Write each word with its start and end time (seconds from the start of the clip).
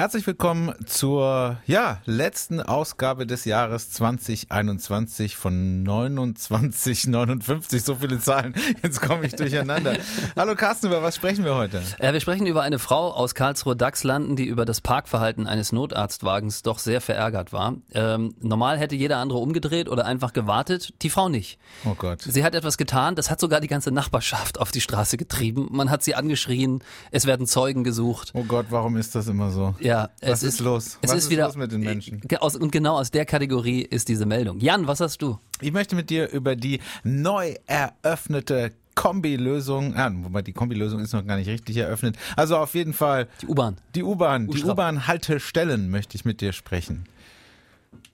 Herzlich 0.00 0.26
willkommen 0.26 0.74
zur 0.86 1.58
ja, 1.66 1.98
letzten 2.06 2.62
Ausgabe 2.62 3.26
des 3.26 3.44
Jahres 3.44 3.90
2021 3.90 5.36
von 5.36 5.84
2959. 5.84 7.84
So 7.84 7.96
viele 7.96 8.18
Zahlen. 8.18 8.54
Jetzt 8.82 9.02
komme 9.02 9.26
ich 9.26 9.34
durcheinander. 9.34 9.98
Hallo 10.36 10.54
Carsten, 10.54 10.86
über 10.86 11.02
was 11.02 11.16
sprechen 11.16 11.44
wir 11.44 11.54
heute? 11.54 11.82
Ja, 12.00 12.14
wir 12.14 12.20
sprechen 12.20 12.46
über 12.46 12.62
eine 12.62 12.78
Frau 12.78 13.12
aus 13.12 13.34
Karlsruhe 13.34 13.76
Dachslanden, 13.76 14.36
die 14.36 14.46
über 14.46 14.64
das 14.64 14.80
Parkverhalten 14.80 15.46
eines 15.46 15.70
Notarztwagens 15.70 16.62
doch 16.62 16.78
sehr 16.78 17.02
verärgert 17.02 17.52
war. 17.52 17.74
Ähm, 17.92 18.34
normal 18.40 18.78
hätte 18.78 18.96
jeder 18.96 19.18
andere 19.18 19.40
umgedreht 19.40 19.90
oder 19.90 20.06
einfach 20.06 20.32
gewartet, 20.32 20.94
die 21.02 21.10
Frau 21.10 21.28
nicht. 21.28 21.58
Oh 21.84 21.94
Gott. 21.94 22.22
Sie 22.22 22.42
hat 22.42 22.54
etwas 22.54 22.78
getan, 22.78 23.16
das 23.16 23.30
hat 23.30 23.38
sogar 23.38 23.60
die 23.60 23.68
ganze 23.68 23.90
Nachbarschaft 23.90 24.60
auf 24.60 24.70
die 24.70 24.80
Straße 24.80 25.18
getrieben. 25.18 25.68
Man 25.70 25.90
hat 25.90 26.02
sie 26.02 26.14
angeschrien, 26.14 26.82
es 27.10 27.26
werden 27.26 27.46
Zeugen 27.46 27.84
gesucht. 27.84 28.30
Oh 28.32 28.44
Gott, 28.44 28.64
warum 28.70 28.96
ist 28.96 29.14
das 29.14 29.28
immer 29.28 29.50
so? 29.50 29.74
Ja, 29.78 29.89
Was 30.22 30.42
es 30.42 30.54
ist 30.54 30.60
los? 30.60 30.98
Es 31.02 31.10
Was 31.10 31.18
ist, 31.18 31.24
ist 31.24 31.30
wieder 31.30 31.46
los 31.46 31.56
mit 31.56 31.72
den 31.72 31.80
Menschen? 31.80 32.20
Ge- 32.20 32.38
Aus, 32.38 32.56
und 32.56 32.70
genau 32.72 32.98
aus 32.98 33.10
der 33.10 33.24
Kategorie 33.26 33.82
ist 33.82 34.08
diese 34.08 34.26
Meldung. 34.26 34.60
Jan, 34.60 34.86
was 34.86 35.00
hast 35.00 35.20
du? 35.22 35.38
Ich 35.60 35.72
möchte 35.72 35.94
mit 35.96 36.10
dir 36.10 36.28
über 36.30 36.56
die 36.56 36.80
neu 37.04 37.54
eröffnete 37.66 38.72
Kombilösung, 38.94 39.96
ah, 39.96 40.10
wobei 40.12 40.42
die 40.42 40.52
Kombilösung 40.52 41.00
ist 41.00 41.12
noch 41.12 41.24
gar 41.26 41.36
nicht 41.36 41.48
richtig 41.48 41.76
eröffnet. 41.76 42.16
Also 42.36 42.56
auf 42.56 42.74
jeden 42.74 42.92
Fall 42.92 43.28
Die 43.40 43.46
U-Bahn. 43.46 43.76
die 43.94 44.02
U-Bahn, 44.02 44.48
die. 44.48 44.62
U-Bahn-Haltestellen 44.64 45.88
möchte 45.90 46.16
ich 46.16 46.24
mit 46.24 46.40
dir 46.40 46.52
sprechen. 46.52 47.04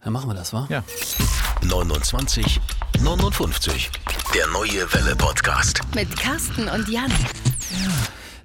Dann 0.04 0.12
machen 0.12 0.28
wir 0.30 0.34
das, 0.34 0.52
wa? 0.52 0.66
Ja. 0.70 0.84
29 1.62 2.60
59. 3.02 3.90
Der 4.34 4.46
neue 4.48 4.92
Welle 4.92 5.16
Podcast. 5.16 5.80
Mit 5.94 6.14
Carsten 6.16 6.68
und 6.68 6.88
Jan. 6.88 7.10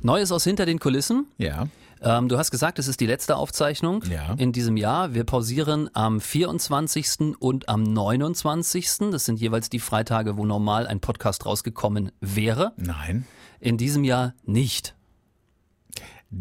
Neues 0.02 0.32
aus 0.32 0.44
hinter 0.44 0.66
den 0.66 0.80
Kulissen. 0.80 1.28
Ja. 1.38 1.68
Ähm, 2.04 2.28
du 2.30 2.38
hast 2.38 2.50
gesagt, 2.52 2.80
es 2.80 2.88
ist 2.88 3.00
die 3.00 3.06
letzte 3.06 3.36
Aufzeichnung 3.36 4.04
Ja. 4.10 4.34
in 4.34 4.52
diesem 4.52 4.76
Jahr. 4.78 5.14
Wir 5.14 5.24
pausieren 5.24 5.90
am 5.94 6.20
24. 6.20 7.36
und 7.40 7.70
am 7.70 7.84
29. 7.84 9.12
Das 9.12 9.26
sind 9.26 9.40
jeweils 9.40 9.70
die 9.70 9.80
Freitage, 9.80 10.36
wo 10.38 10.46
normal 10.46 10.88
ein 10.88 11.00
Podcast 11.00 11.46
rausgekommen 11.46 12.12
wäre. 12.20 12.74
Nein. 12.78 13.26
In 13.60 13.78
diesem 13.78 14.04
Jahr 14.04 14.34
nicht. 14.44 14.96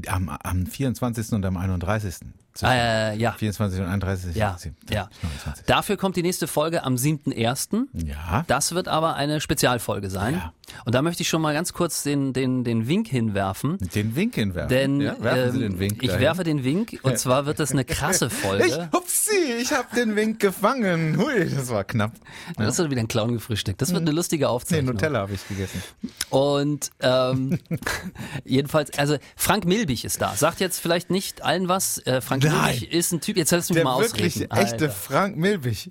Am, 0.07 0.29
am 0.29 0.67
24. 0.67 1.33
und 1.33 1.45
am 1.45 1.57
31. 1.57 2.15
Äh, 2.63 3.17
ja. 3.17 3.33
24 3.33 3.81
und 3.81 3.87
31. 3.87 4.35
Ja, 4.37 4.57
ja. 4.91 5.09
29. 5.23 5.67
Dafür 5.67 5.97
kommt 5.97 6.17
die 6.17 6.23
nächste 6.23 6.47
Folge 6.47 6.85
am 6.85 6.95
7.1. 6.97 7.87
Ja. 8.07 8.45
Das 8.47 8.75
wird 8.75 8.89
aber 8.89 9.15
eine 9.17 9.41
Spezialfolge 9.41 10.11
sein. 10.11 10.35
Ja. 10.35 10.53
Und 10.85 10.95
da 10.95 11.03
möchte 11.03 11.23
ich 11.23 11.29
schon 11.29 11.43
mal 11.43 11.53
ganz 11.53 11.73
kurz 11.73 12.03
den, 12.05 12.33
den, 12.33 12.63
den 12.63 12.87
Wink 12.87 13.09
hinwerfen. 13.09 13.79
Den 13.95 14.15
Wink 14.15 14.37
hinwerfen. 14.37 14.69
Denn 14.69 15.01
ja, 15.01 15.21
werfen 15.21 15.53
Sie 15.53 15.65
ähm, 15.65 15.73
den 15.73 15.81
Wink. 15.81 16.03
ich 16.03 16.09
dahin. 16.09 16.23
werfe 16.23 16.45
den 16.45 16.63
Wink 16.65 16.99
und 17.03 17.19
zwar 17.19 17.47
wird 17.47 17.59
das 17.59 17.73
eine 17.73 17.85
krasse 17.85 18.27
Ich, 18.27 18.33
Folge. 18.33 18.89
hupsi, 18.95 19.31
ich 19.61 19.73
habe 19.73 19.89
den 19.97 20.15
Wink 20.15 20.39
gefangen. 20.39 21.17
Hui, 21.19 21.51
das 21.51 21.71
war 21.71 21.83
knapp. 21.85 22.13
Das 22.57 22.79
ist 22.79 22.91
wieder 22.91 23.01
ein 23.01 23.09
Clown 23.09 23.33
gefrühstückt. 23.33 23.83
Das 23.83 23.93
wird 23.93 24.03
eine 24.03 24.13
lustige 24.13 24.45
Nee, 24.45 24.51
Aufzeichnung. 24.51 24.95
Nutella 24.95 25.21
habe 25.21 25.33
ich 25.33 25.47
gegessen. 25.49 25.83
Und 26.31 26.91
ähm, 27.01 27.59
jedenfalls, 28.45 28.97
also 28.99 29.17
Frank 29.37 29.65
Milbich 29.65 30.05
ist 30.05 30.21
da. 30.23 30.35
Sagt 30.35 30.61
jetzt 30.61 30.79
vielleicht 30.79 31.11
nicht 31.11 31.43
allen 31.43 31.69
was. 31.69 31.99
Äh, 32.07 32.21
Frank 32.21 32.43
Milbich 32.53 32.93
ist 32.93 33.13
ein 33.13 33.21
Typ, 33.21 33.37
jetzt 33.37 33.51
lässt 33.51 33.71
du 33.71 33.75
mich 33.75 33.83
Der 33.83 33.85
mal 33.85 34.01
wirklich 34.01 34.35
ausreden. 34.35 34.51
echte 34.53 34.85
Alter. 34.87 34.91
Frank 34.91 35.37
Milbich. 35.37 35.91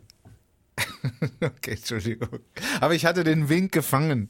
okay, 1.42 1.72
Entschuldigung. 1.72 2.40
Aber 2.80 2.96
ich 2.96 3.06
hatte 3.06 3.24
den 3.24 3.50
Wink 3.50 3.72
gefangen. 3.72 4.30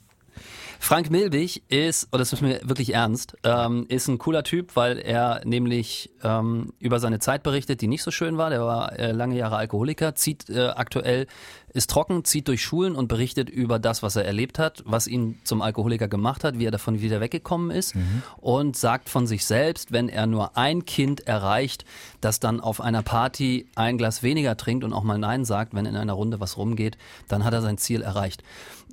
Frank 0.82 1.12
Milbich 1.12 1.62
ist, 1.68 2.08
und 2.12 2.20
das 2.20 2.32
ist 2.32 2.42
mir 2.42 2.62
wirklich 2.64 2.94
ernst, 2.94 3.36
ähm, 3.44 3.86
ist 3.90 4.08
ein 4.08 4.18
cooler 4.18 4.44
Typ, 4.44 4.76
weil 4.76 4.98
er 4.98 5.42
nämlich 5.44 6.10
ähm, 6.24 6.74
über 6.80 7.00
seine 7.00 7.20
Zeit 7.20 7.44
berichtet, 7.44 7.82
die 7.82 7.88
nicht 7.88 8.02
so 8.02 8.12
schön 8.12 8.38
war. 8.38 8.50
Der 8.50 8.62
war 8.62 8.98
äh, 8.98 9.12
lange 9.12 9.36
Jahre 9.38 9.58
Alkoholiker, 9.58 10.16
zieht 10.16 10.50
äh, 10.50 10.68
aktuell, 10.68 11.28
ist 11.74 11.90
trocken, 11.90 12.24
zieht 12.24 12.48
durch 12.48 12.64
Schulen 12.64 12.96
und 12.96 13.08
berichtet 13.10 13.50
über 13.50 13.78
das, 13.78 14.02
was 14.02 14.16
er 14.16 14.26
erlebt 14.26 14.58
hat, 14.58 14.82
was 14.86 15.06
ihn 15.06 15.38
zum 15.44 15.62
Alkoholiker 15.62 16.08
gemacht 16.08 16.44
hat, 16.44 16.58
wie 16.58 16.66
er 16.66 16.72
davon 16.72 17.02
wieder 17.02 17.20
weggekommen 17.20 17.70
ist 17.70 17.94
und 18.38 18.76
sagt 18.76 19.10
von 19.10 19.28
sich 19.28 19.46
selbst, 19.46 19.92
wenn 19.92 20.10
er 20.10 20.26
nur 20.26 20.58
ein 20.58 20.86
Kind 20.86 21.28
erreicht, 21.28 21.86
das 22.22 22.40
dann 22.40 22.60
auf 22.60 22.82
einer 22.82 23.04
Party 23.04 23.68
ein 23.76 24.00
Glas 24.00 24.24
weniger 24.24 24.58
trinkt 24.58 24.84
und 24.84 24.94
auch 24.94 25.04
mal 25.04 25.20
Nein 25.20 25.46
sagt, 25.46 25.76
wenn 25.76 25.86
in 25.86 25.96
einer 25.96 26.14
Runde 26.14 26.40
was 26.40 26.58
rumgeht, 26.58 26.98
dann 27.28 27.44
hat 27.44 27.54
er 27.54 27.62
sein 27.62 27.78
Ziel 27.78 28.02
erreicht. 28.02 28.42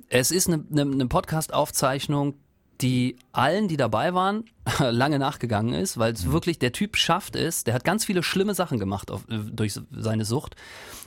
Es 0.09 0.31
ist 0.31 0.47
eine, 0.47 0.63
eine, 0.71 0.81
eine 0.81 1.07
Podcast-Aufzeichnung, 1.07 2.35
die 2.81 3.17
allen, 3.31 3.67
die 3.67 3.77
dabei 3.77 4.13
waren, 4.13 4.45
lange 4.79 5.19
nachgegangen 5.19 5.73
ist, 5.73 5.97
weil 5.97 6.13
es 6.13 6.31
wirklich, 6.31 6.59
der 6.59 6.71
Typ 6.71 6.95
schafft 6.95 7.35
es, 7.35 7.63
der 7.63 7.73
hat 7.73 7.83
ganz 7.83 8.05
viele 8.05 8.23
schlimme 8.23 8.53
Sachen 8.53 8.79
gemacht 8.79 9.11
auf, 9.11 9.27
äh, 9.29 9.39
durch 9.51 9.79
seine 9.91 10.25
Sucht 10.25 10.55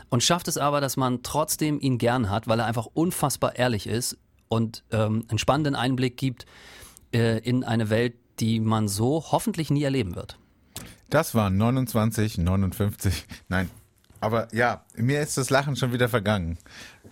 und 0.09 0.22
schafft 0.22 0.49
es 0.49 0.59
aber, 0.59 0.81
dass 0.81 0.97
man 0.97 1.22
trotzdem 1.22 1.81
ihn 1.81 1.99
gern 1.99 2.28
hat, 2.28 2.49
weil 2.49 2.59
er 2.59 2.66
einfach 2.66 2.87
unfassbar 2.93 3.56
ehrlich 3.56 3.87
ist 3.87 4.19
und 4.49 4.84
ähm, 4.91 5.25
einen 5.28 5.38
spannenden 5.38 5.77
Einblick 5.77 6.17
gibt 6.17 6.47
äh, 7.15 7.38
in 7.38 7.65
eine 7.65 7.88
Welt, 7.88 8.15
die 8.41 8.59
man 8.61 8.88
so 8.88 9.25
hoffentlich 9.31 9.71
nie 9.71 9.82
erleben 9.82 10.17
wird. 10.17 10.38
Das 11.09 11.34
waren 11.34 11.56
29, 11.56 12.38
59. 12.38 13.27
Nein. 13.49 13.71
Aber 14.20 14.48
ja, 14.54 14.82
mir 14.97 15.20
ist 15.22 15.36
das 15.38 15.50
Lachen 15.50 15.76
schon 15.76 15.92
wieder 15.92 16.08
vergangen. 16.08 16.58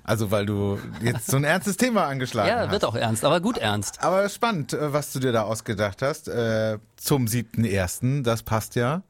Also, 0.04 0.30
weil 0.30 0.46
du 0.46 0.78
jetzt 1.02 1.30
so 1.30 1.36
ein 1.36 1.44
ernstes 1.44 1.76
Thema 1.76 2.06
angeschlagen 2.06 2.48
Ja, 2.48 2.60
hast. 2.60 2.70
wird 2.70 2.84
auch 2.84 2.94
ernst, 2.94 3.24
aber 3.24 3.41
gut 3.41 3.58
ernst. 3.58 4.02
Aber 4.02 4.28
spannend, 4.28 4.72
äh, 4.72 4.92
was 4.92 5.12
du 5.12 5.19
dir 5.20 5.32
da 5.32 5.42
ausgedacht 5.42 6.02
hast. 6.02 6.28
Äh, 6.28 6.78
zum 6.96 7.26
7.1., 7.26 8.22
das 8.22 8.42
passt 8.42 8.74
ja. 8.74 9.02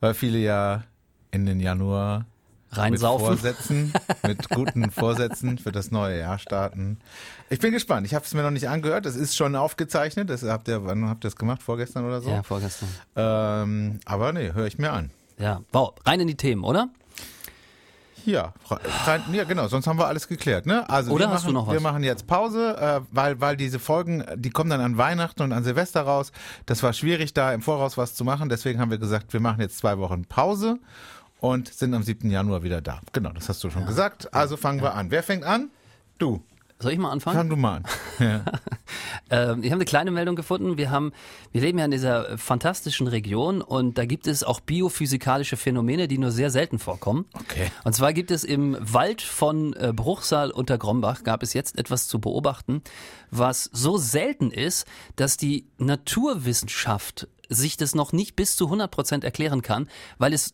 Weil 0.00 0.14
viele 0.14 0.38
ja 0.38 0.84
in 1.30 1.46
den 1.46 1.60
Januar 1.60 2.26
mit 2.70 2.78
Reinsaufen. 2.78 3.26
Vorsätzen, 3.26 3.92
mit 4.26 4.48
guten 4.48 4.90
Vorsätzen 4.90 5.58
für 5.58 5.72
das 5.72 5.90
neue 5.90 6.18
Jahr 6.20 6.38
starten. 6.38 6.98
Ich 7.50 7.58
bin 7.58 7.72
gespannt. 7.72 8.06
Ich 8.06 8.14
habe 8.14 8.24
es 8.24 8.32
mir 8.34 8.42
noch 8.42 8.50
nicht 8.50 8.68
angehört. 8.68 9.06
Es 9.06 9.16
ist 9.16 9.36
schon 9.36 9.54
aufgezeichnet. 9.56 10.30
Das 10.30 10.42
habt 10.42 10.68
ihr, 10.68 10.84
wann 10.84 11.08
habt 11.08 11.24
ihr 11.24 11.28
das 11.30 11.36
gemacht? 11.36 11.62
Vorgestern 11.62 12.04
oder 12.04 12.20
so? 12.20 12.30
Ja, 12.30 12.42
vorgestern. 12.42 12.88
Ähm, 13.16 14.00
aber 14.06 14.32
nee, 14.32 14.52
höre 14.52 14.66
ich 14.66 14.78
mir 14.78 14.92
an. 14.92 15.10
Ja, 15.38 15.62
wow, 15.72 15.94
rein 16.04 16.20
in 16.20 16.28
die 16.28 16.36
Themen, 16.36 16.62
oder? 16.64 16.88
Ja, 18.24 18.52
rein, 19.06 19.22
ja, 19.32 19.44
genau, 19.44 19.68
sonst 19.68 19.86
haben 19.86 19.98
wir 19.98 20.06
alles 20.06 20.28
geklärt, 20.28 20.66
ne? 20.66 20.88
Also 20.88 21.12
Oder 21.12 21.26
wir 21.26 21.34
hast 21.34 21.42
machen, 21.42 21.54
du 21.54 21.60
noch 21.60 21.66
was? 21.66 21.74
wir 21.74 21.80
machen 21.80 22.02
jetzt 22.02 22.26
Pause, 22.26 22.76
äh, 22.78 23.00
weil, 23.10 23.40
weil 23.40 23.56
diese 23.56 23.78
Folgen, 23.78 24.24
die 24.36 24.50
kommen 24.50 24.70
dann 24.70 24.80
an 24.80 24.96
Weihnachten 24.98 25.42
und 25.42 25.52
an 25.52 25.64
Silvester 25.64 26.02
raus. 26.02 26.32
Das 26.66 26.82
war 26.82 26.92
schwierig, 26.92 27.34
da 27.34 27.52
im 27.52 27.62
Voraus 27.62 27.96
was 27.98 28.14
zu 28.14 28.24
machen. 28.24 28.48
Deswegen 28.48 28.80
haben 28.80 28.90
wir 28.90 28.98
gesagt, 28.98 29.32
wir 29.32 29.40
machen 29.40 29.60
jetzt 29.60 29.78
zwei 29.78 29.98
Wochen 29.98 30.24
Pause 30.24 30.78
und 31.40 31.72
sind 31.72 31.92
am 31.94 32.02
7. 32.02 32.30
Januar 32.30 32.62
wieder 32.62 32.80
da. 32.80 33.00
Genau, 33.12 33.30
das 33.30 33.48
hast 33.48 33.62
du 33.64 33.70
schon 33.70 33.84
gesagt. 33.86 34.32
Also 34.32 34.56
fangen 34.56 34.80
wir 34.80 34.94
an. 34.94 35.10
Wer 35.10 35.22
fängt 35.22 35.44
an? 35.44 35.70
Du. 36.18 36.42
Soll 36.82 36.92
ich 36.92 36.98
mal 36.98 37.10
anfangen? 37.10 37.36
Fang 37.36 37.48
du 37.48 37.56
mal 37.56 37.76
an. 37.76 37.84
Ja. 38.18 38.44
Ähm, 39.30 39.62
ich 39.62 39.70
habe 39.70 39.76
eine 39.76 39.84
kleine 39.84 40.10
Meldung 40.10 40.36
gefunden. 40.36 40.76
Wir 40.76 40.90
haben, 40.90 41.12
wir 41.50 41.62
leben 41.62 41.78
ja 41.78 41.86
in 41.86 41.90
dieser 41.90 42.36
fantastischen 42.36 43.06
Region 43.06 43.62
und 43.62 43.96
da 43.96 44.04
gibt 44.04 44.26
es 44.26 44.44
auch 44.44 44.60
biophysikalische 44.60 45.56
Phänomene, 45.56 46.08
die 46.08 46.18
nur 46.18 46.30
sehr 46.30 46.50
selten 46.50 46.78
vorkommen. 46.78 47.24
Okay. 47.32 47.68
Und 47.84 47.94
zwar 47.94 48.12
gibt 48.12 48.30
es 48.30 48.44
im 48.44 48.76
Wald 48.80 49.22
von 49.22 49.72
äh, 49.74 49.92
Bruchsal 49.94 50.50
unter 50.50 50.78
Grombach 50.78 51.24
gab 51.24 51.42
es 51.42 51.54
jetzt 51.54 51.78
etwas 51.78 52.06
zu 52.06 52.20
beobachten, 52.20 52.82
was 53.30 53.64
so 53.72 53.96
selten 53.96 54.50
ist, 54.50 54.86
dass 55.16 55.36
die 55.36 55.66
Naturwissenschaft 55.78 57.28
sich 57.48 57.76
das 57.76 57.94
noch 57.94 58.12
nicht 58.12 58.36
bis 58.36 58.56
zu 58.56 58.66
100 58.66 58.90
Prozent 58.90 59.24
erklären 59.24 59.62
kann, 59.62 59.88
weil 60.18 60.32
es, 60.32 60.52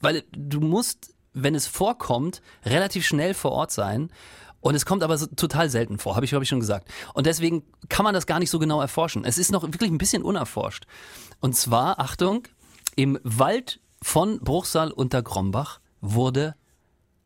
weil 0.00 0.24
du 0.32 0.60
musst, 0.60 1.14
wenn 1.32 1.54
es 1.54 1.66
vorkommt, 1.66 2.42
relativ 2.64 3.06
schnell 3.06 3.34
vor 3.34 3.52
Ort 3.52 3.72
sein. 3.72 4.10
Und 4.60 4.74
es 4.74 4.84
kommt 4.84 5.02
aber 5.02 5.16
so 5.16 5.26
total 5.26 5.70
selten 5.70 5.98
vor, 5.98 6.16
habe 6.16 6.24
ich, 6.24 6.30
glaube 6.30 6.42
ich, 6.44 6.48
schon 6.48 6.60
gesagt. 6.60 6.88
Und 7.14 7.26
deswegen 7.26 7.62
kann 7.88 8.04
man 8.04 8.14
das 8.14 8.26
gar 8.26 8.38
nicht 8.38 8.50
so 8.50 8.58
genau 8.58 8.80
erforschen. 8.80 9.24
Es 9.24 9.38
ist 9.38 9.52
noch 9.52 9.62
wirklich 9.62 9.90
ein 9.90 9.98
bisschen 9.98 10.22
unerforscht. 10.22 10.86
Und 11.40 11.56
zwar, 11.56 11.98
Achtung, 11.98 12.46
im 12.96 13.18
Wald 13.22 13.80
von 14.02 14.40
Bruchsal 14.40 14.90
unter 14.90 15.22
Grombach 15.22 15.80
wurde 16.00 16.54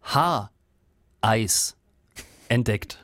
Haareis 0.02 1.76
entdeckt. 2.48 2.98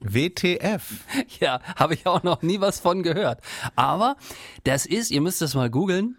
WTF. 0.00 0.82
Ja, 1.40 1.60
habe 1.76 1.94
ich 1.94 2.06
auch 2.06 2.22
noch 2.22 2.42
nie 2.42 2.60
was 2.60 2.80
von 2.80 3.02
gehört. 3.02 3.40
Aber 3.74 4.16
das 4.64 4.86
ist, 4.86 5.10
ihr 5.10 5.20
müsst 5.20 5.40
das 5.40 5.54
mal 5.54 5.70
googeln. 5.70 6.16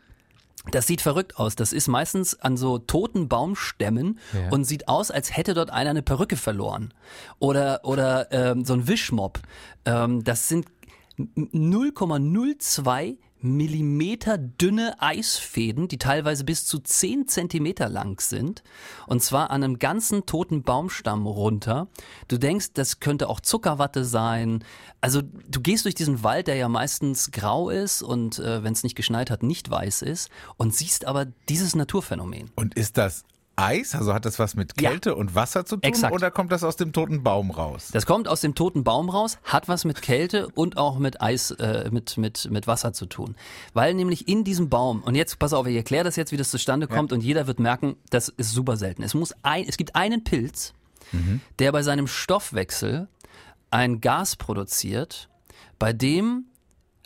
Das 0.71 0.87
sieht 0.87 1.01
verrückt 1.01 1.37
aus. 1.37 1.55
Das 1.55 1.73
ist 1.73 1.87
meistens 1.87 2.39
an 2.39 2.57
so 2.57 2.77
toten 2.77 3.27
Baumstämmen 3.29 4.19
Ja. 4.33 4.49
und 4.51 4.65
sieht 4.65 4.87
aus, 4.87 5.11
als 5.11 5.35
hätte 5.35 5.53
dort 5.53 5.71
einer 5.71 5.91
eine 5.91 6.01
Perücke 6.01 6.35
verloren. 6.37 6.93
Oder, 7.39 7.81
oder 7.83 8.31
ähm, 8.31 8.65
so 8.65 8.73
ein 8.73 8.87
Wischmopp. 8.87 9.39
Ähm, 9.85 10.23
das 10.23 10.47
sind 10.49 10.67
0,02 11.17 13.17
Millimeter 13.41 14.37
dünne 14.37 14.95
Eisfäden, 14.99 15.87
die 15.87 15.97
teilweise 15.97 16.43
bis 16.43 16.65
zu 16.65 16.79
10 16.79 17.27
Zentimeter 17.27 17.89
lang 17.89 18.19
sind. 18.21 18.63
Und 19.05 19.21
zwar 19.21 19.51
an 19.51 19.63
einem 19.63 19.79
ganzen 19.79 20.25
toten 20.25 20.63
Baumstamm 20.63 21.27
runter. 21.27 21.87
Du 22.27 22.37
denkst, 22.37 22.73
das 22.73 22.99
könnte 22.99 23.29
auch 23.29 23.39
Zuckerwatte 23.39 24.05
sein. 24.05 24.63
Also 25.01 25.21
du 25.21 25.61
gehst 25.61 25.85
durch 25.85 25.95
diesen 25.95 26.23
Wald, 26.23 26.47
der 26.47 26.55
ja 26.55 26.69
meistens 26.69 27.31
grau 27.31 27.69
ist 27.69 28.01
und 28.01 28.39
äh, 28.39 28.63
wenn 28.63 28.73
es 28.73 28.83
nicht 28.83 28.95
geschneit 28.95 29.29
hat, 29.29 29.43
nicht 29.43 29.69
weiß 29.69 30.01
ist 30.01 30.29
und 30.57 30.75
siehst 30.75 31.05
aber 31.05 31.25
dieses 31.49 31.75
Naturphänomen. 31.75 32.51
Und 32.55 32.75
ist 32.75 32.97
das 32.97 33.23
Eis? 33.57 33.95
Also 33.95 34.13
hat 34.13 34.25
das 34.25 34.39
was 34.39 34.56
mit 34.56 34.80
Ja. 34.80 34.92
Kälte 34.92 35.15
und 35.15 35.36
Wasser 35.36 35.65
zu 35.65 35.75
tun? 35.77 35.83
Exakt. 35.83 36.13
Oder 36.13 36.31
kommt 36.31 36.51
das 36.51 36.63
aus 36.63 36.75
dem 36.75 36.94
toten 36.94 37.24
Baum 37.24 37.51
raus? 37.51 37.89
Das 37.92 38.06
kommt 38.06 38.27
aus 38.27 38.42
dem 38.42 38.56
toten 38.56 38.83
Baum 38.83 39.09
raus, 39.09 39.39
hat 39.44 39.68
was 39.68 39.83
mit 39.83 40.01
Kälte 40.01 40.48
und 40.50 40.77
auch 40.77 41.00
mit 41.00 41.21
Eis, 41.21 41.51
äh, 41.51 41.89
mit, 41.92 42.18
mit, 42.18 42.50
mit 42.51 42.68
Wasser 42.68 42.94
zu 42.94 43.07
tun. 43.07 43.36
Weil 43.74 43.94
nämlich 43.95 44.27
in 44.27 44.44
diesem 44.44 44.69
Baum, 44.69 45.01
und 45.04 45.15
jetzt 45.15 45.39
pass 45.39 45.54
auf, 45.54 45.65
ich 45.68 45.75
erkläre 45.75 46.04
das 46.04 46.15
jetzt, 46.15 46.31
wie 46.31 46.38
das 46.38 46.51
zustande 46.51 46.88
kommt, 46.88 47.12
und 47.12 47.21
jeder 47.21 47.48
wird 47.48 47.59
merken, 47.59 47.98
das 48.12 48.30
ist 48.30 48.51
super 48.51 48.77
selten. 48.77 49.01
Es 49.04 49.13
muss 49.15 49.33
ein, 49.42 49.65
es 49.68 49.77
gibt 49.77 49.95
einen 49.95 50.24
Pilz, 50.24 50.74
der 51.59 51.71
bei 51.71 51.81
seinem 51.83 52.07
Stoffwechsel 52.07 53.07
ein 53.71 54.01
Gas 54.01 54.36
produziert, 54.36 55.30
bei 55.80 55.94
dem 55.94 56.45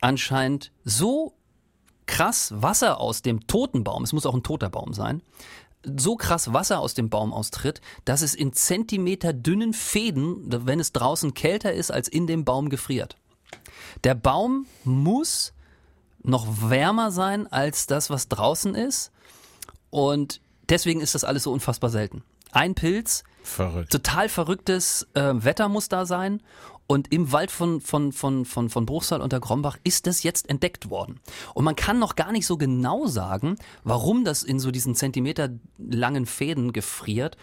anscheinend 0.01 0.71
so 0.83 1.33
krass 2.07 2.51
Wasser 2.55 2.99
aus 2.99 3.21
dem 3.21 3.47
toten 3.47 3.83
Baum, 3.83 4.03
es 4.03 4.11
muss 4.11 4.25
auch 4.25 4.33
ein 4.35 4.43
toter 4.43 4.69
Baum 4.69 4.93
sein, 4.93 5.21
so 5.83 6.15
krass 6.15 6.53
Wasser 6.53 6.79
aus 6.79 6.93
dem 6.93 7.09
Baum 7.09 7.33
austritt, 7.33 7.81
dass 8.05 8.21
es 8.21 8.35
in 8.35 8.53
Zentimeter 8.53 9.33
dünnen 9.33 9.73
Fäden, 9.73 10.37
wenn 10.65 10.79
es 10.79 10.91
draußen 10.93 11.33
kälter 11.33 11.73
ist, 11.73 11.91
als 11.91 12.07
in 12.07 12.27
dem 12.27 12.45
Baum 12.45 12.69
gefriert. 12.69 13.15
Der 14.03 14.15
Baum 14.15 14.65
muss 14.83 15.53
noch 16.23 16.47
wärmer 16.69 17.11
sein 17.11 17.47
als 17.47 17.87
das, 17.87 18.09
was 18.09 18.27
draußen 18.27 18.75
ist. 18.75 19.11
Und 19.89 20.41
deswegen 20.69 21.01
ist 21.01 21.15
das 21.15 21.23
alles 21.23 21.43
so 21.43 21.51
unfassbar 21.51 21.89
selten. 21.89 22.23
Ein 22.51 22.75
Pilz, 22.75 23.23
Verrückt. 23.43 23.91
total 23.91 24.29
verrücktes 24.29 25.07
äh, 25.13 25.33
Wetter 25.33 25.67
muss 25.69 25.89
da 25.89 26.05
sein. 26.05 26.41
Und 26.91 27.13
im 27.13 27.31
Wald 27.31 27.51
von, 27.51 27.79
von, 27.79 28.11
von, 28.11 28.43
von, 28.43 28.69
von 28.69 28.85
Bruchsal 28.85 29.21
unter 29.21 29.39
Grombach 29.39 29.77
ist 29.85 30.07
das 30.07 30.23
jetzt 30.23 30.49
entdeckt 30.49 30.89
worden. 30.89 31.21
Und 31.53 31.63
man 31.63 31.77
kann 31.77 31.99
noch 31.99 32.17
gar 32.17 32.33
nicht 32.33 32.45
so 32.45 32.57
genau 32.57 33.07
sagen, 33.07 33.55
warum 33.85 34.25
das 34.25 34.43
in 34.43 34.59
so 34.59 34.71
diesen 34.71 34.93
Zentimeter 34.93 35.51
langen 35.77 36.25
Fäden 36.25 36.73
gefriert, 36.73 37.37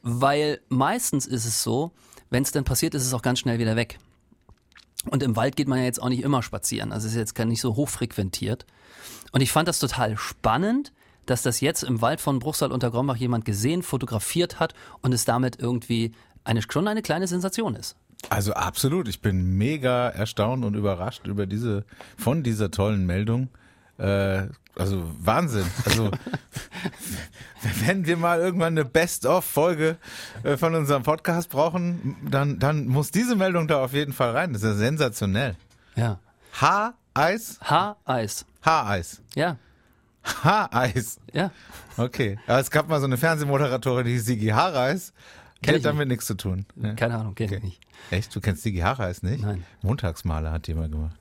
weil 0.00 0.62
meistens 0.70 1.26
ist 1.26 1.44
es 1.44 1.62
so, 1.62 1.92
wenn 2.30 2.44
es 2.44 2.52
dann 2.52 2.64
passiert, 2.64 2.94
ist 2.94 3.04
es 3.04 3.12
auch 3.12 3.20
ganz 3.20 3.40
schnell 3.40 3.58
wieder 3.58 3.76
weg. 3.76 3.98
Und 5.10 5.22
im 5.22 5.36
Wald 5.36 5.56
geht 5.56 5.68
man 5.68 5.80
ja 5.80 5.84
jetzt 5.84 6.00
auch 6.00 6.08
nicht 6.08 6.22
immer 6.22 6.42
spazieren. 6.42 6.90
Also 6.90 7.06
es 7.06 7.12
ist 7.12 7.18
jetzt 7.18 7.34
gar 7.34 7.44
nicht 7.44 7.60
so 7.60 7.76
hochfrequentiert. 7.76 8.64
Und 9.32 9.42
ich 9.42 9.52
fand 9.52 9.68
das 9.68 9.80
total 9.80 10.16
spannend, 10.16 10.94
dass 11.26 11.42
das 11.42 11.60
jetzt 11.60 11.82
im 11.82 12.00
Wald 12.00 12.22
von 12.22 12.38
Bruchsal 12.38 12.72
unter 12.72 12.90
Grombach 12.90 13.16
jemand 13.16 13.44
gesehen, 13.44 13.82
fotografiert 13.82 14.60
hat 14.60 14.72
und 15.02 15.12
es 15.12 15.26
damit 15.26 15.60
irgendwie 15.60 16.12
eine, 16.42 16.62
schon 16.62 16.88
eine 16.88 17.02
kleine 17.02 17.26
Sensation 17.26 17.76
ist. 17.76 17.96
Also 18.30 18.54
absolut. 18.54 19.08
Ich 19.08 19.20
bin 19.20 19.56
mega 19.56 20.08
erstaunt 20.08 20.64
und 20.64 20.74
überrascht 20.74 21.26
über 21.26 21.46
diese, 21.46 21.84
von 22.16 22.42
dieser 22.42 22.70
tollen 22.70 23.06
Meldung. 23.06 23.48
Äh, 23.98 24.48
also 24.76 25.08
Wahnsinn. 25.20 25.66
Also 25.84 26.10
wenn 27.86 28.06
wir 28.06 28.16
mal 28.16 28.40
irgendwann 28.40 28.74
eine 28.74 28.84
Best-of-Folge 28.84 29.96
äh, 30.42 30.56
von 30.56 30.74
unserem 30.74 31.02
Podcast 31.02 31.50
brauchen, 31.50 32.16
dann, 32.28 32.58
dann 32.58 32.86
muss 32.86 33.10
diese 33.10 33.36
Meldung 33.36 33.68
da 33.68 33.82
auf 33.82 33.92
jeden 33.92 34.12
Fall 34.12 34.32
rein. 34.32 34.52
Das 34.52 34.62
ist 34.62 34.68
ja 34.68 34.74
sensationell. 34.74 35.56
Ja. 35.94 36.18
Haareis? 36.60 37.58
Haareis. 37.62 38.46
Haareis. 38.64 39.22
Ja. 39.34 39.58
Haareis. 40.24 41.18
Ja. 41.32 41.50
Okay. 41.96 42.38
Aber 42.46 42.58
es 42.60 42.70
gab 42.70 42.88
mal 42.88 42.98
so 42.98 43.06
eine 43.06 43.16
Fernsehmoderatorin, 43.16 44.06
die 44.06 44.12
hieß 44.12 44.24
Sigi 44.24 44.48
Haareis. 44.48 45.12
Kenn 45.64 45.74
hat 45.74 45.78
ich 45.78 45.82
damit 45.84 46.08
nichts 46.08 46.26
zu 46.26 46.34
tun. 46.34 46.66
Ja. 46.76 46.94
Keine 46.94 47.16
Ahnung, 47.16 47.34
kenne 47.34 47.50
ich 47.52 47.56
Okay. 47.58 47.66
nicht. 47.66 47.80
Echt? 48.10 48.34
Du 48.34 48.40
kennst 48.40 48.62
Sigi 48.62 48.78
Haareis 48.80 49.22
nicht? 49.22 49.42
Nein. 49.42 49.64
Montagsmaler 49.82 50.52
hat 50.52 50.66
die 50.66 50.74
mal 50.74 50.88
gemacht. 50.88 51.16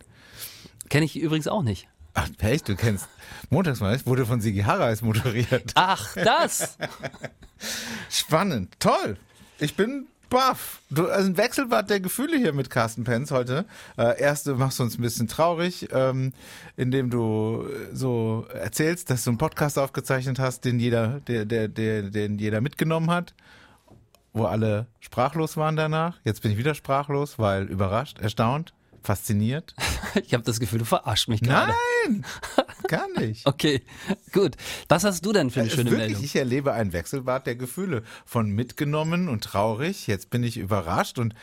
Kenne 0.90 1.06
ich 1.06 1.18
übrigens 1.20 1.48
auch 1.48 1.64
nicht. 1.64 1.88
Ach, 2.14 2.30
echt? 2.40 2.70
Du 2.70 2.76
kennst 2.76 3.08
Montagsmaler? 3.50 4.06
Wurde 4.06 4.26
von 4.26 4.40
Sigi 4.42 4.62
Haareis 4.62 5.02
moderiert. 5.02 5.72
Ach, 5.76 6.14
das! 6.16 6.78
Spannend. 8.10 8.74
Toll. 8.80 9.18
Ich 9.60 9.76
bin 9.76 10.08
baff. 10.30 10.82
Du, 10.90 11.08
also 11.08 11.30
ein 11.30 11.38
Wechselbad 11.38 11.90
der 11.90 12.00
Gefühle 12.00 12.38
hier 12.38 12.54
mit 12.54 12.70
Carsten 12.70 13.04
Penz 13.04 13.32
heute. 13.32 13.66
Äh, 13.98 14.20
erst 14.20 14.48
du 14.48 14.56
machst 14.56 14.80
uns 14.82 14.98
ein 14.98 15.02
bisschen 15.02 15.28
traurig, 15.28 15.88
ähm, 15.92 16.34
indem 16.76 17.10
du 17.10 17.66
so 17.94 18.46
erzählst, 18.54 19.10
dass 19.10 19.24
du 19.24 19.30
einen 19.32 19.38
Podcast 19.38 19.78
aufgezeichnet 19.80 20.40
hast, 20.40 20.66
den 20.66 20.80
jeder, 20.80 21.20
der, 21.22 21.46
der, 21.46 21.68
der, 21.68 22.04
den 22.04 22.40
jeder 22.40 22.62
mitgenommen 22.62 23.10
hat, 23.12 23.34
wo 24.34 24.46
alle 24.46 24.88
sprachlos 25.00 25.58
waren 25.58 25.76
danach. 25.76 26.20
Jetzt 26.24 26.42
bin 26.42 26.52
ich 26.52 26.58
wieder 26.58 26.76
sprachlos, 26.76 27.40
weil 27.40 27.66
überrascht, 27.66 28.20
erstaunt, 28.20 28.74
fasziniert. 29.02 29.76
Ich 30.26 30.36
habe 30.36 30.44
das 30.44 30.60
Gefühl, 30.60 30.78
du 30.78 30.86
verarscht 30.86 31.28
mich 31.28 31.42
gerade. 31.42 31.74
Nein, 32.06 32.24
gar 32.88 33.08
nicht. 33.20 33.48
Okay, 33.48 33.82
gut. 34.32 34.56
Was 34.88 35.04
hast 35.04 35.26
du 35.26 35.34
denn 35.34 35.50
für 35.50 35.62
eine 35.62 35.70
Es 35.70 35.74
schöne 35.76 35.90
wirklich, 35.90 36.10
Meldung? 36.10 36.24
ich 36.24 36.36
erlebe 36.36 36.72
ein 36.74 36.94
Wechselbad 36.94 37.48
der 37.48 37.56
Gefühle. 37.56 38.04
Von 38.26 38.52
mitgenommen 38.52 39.28
und 39.28 39.44
traurig. 39.44 40.06
Jetzt 40.06 40.30
bin 40.30 40.44
ich 40.44 40.58
überrascht 40.58 41.18
und 41.18 41.34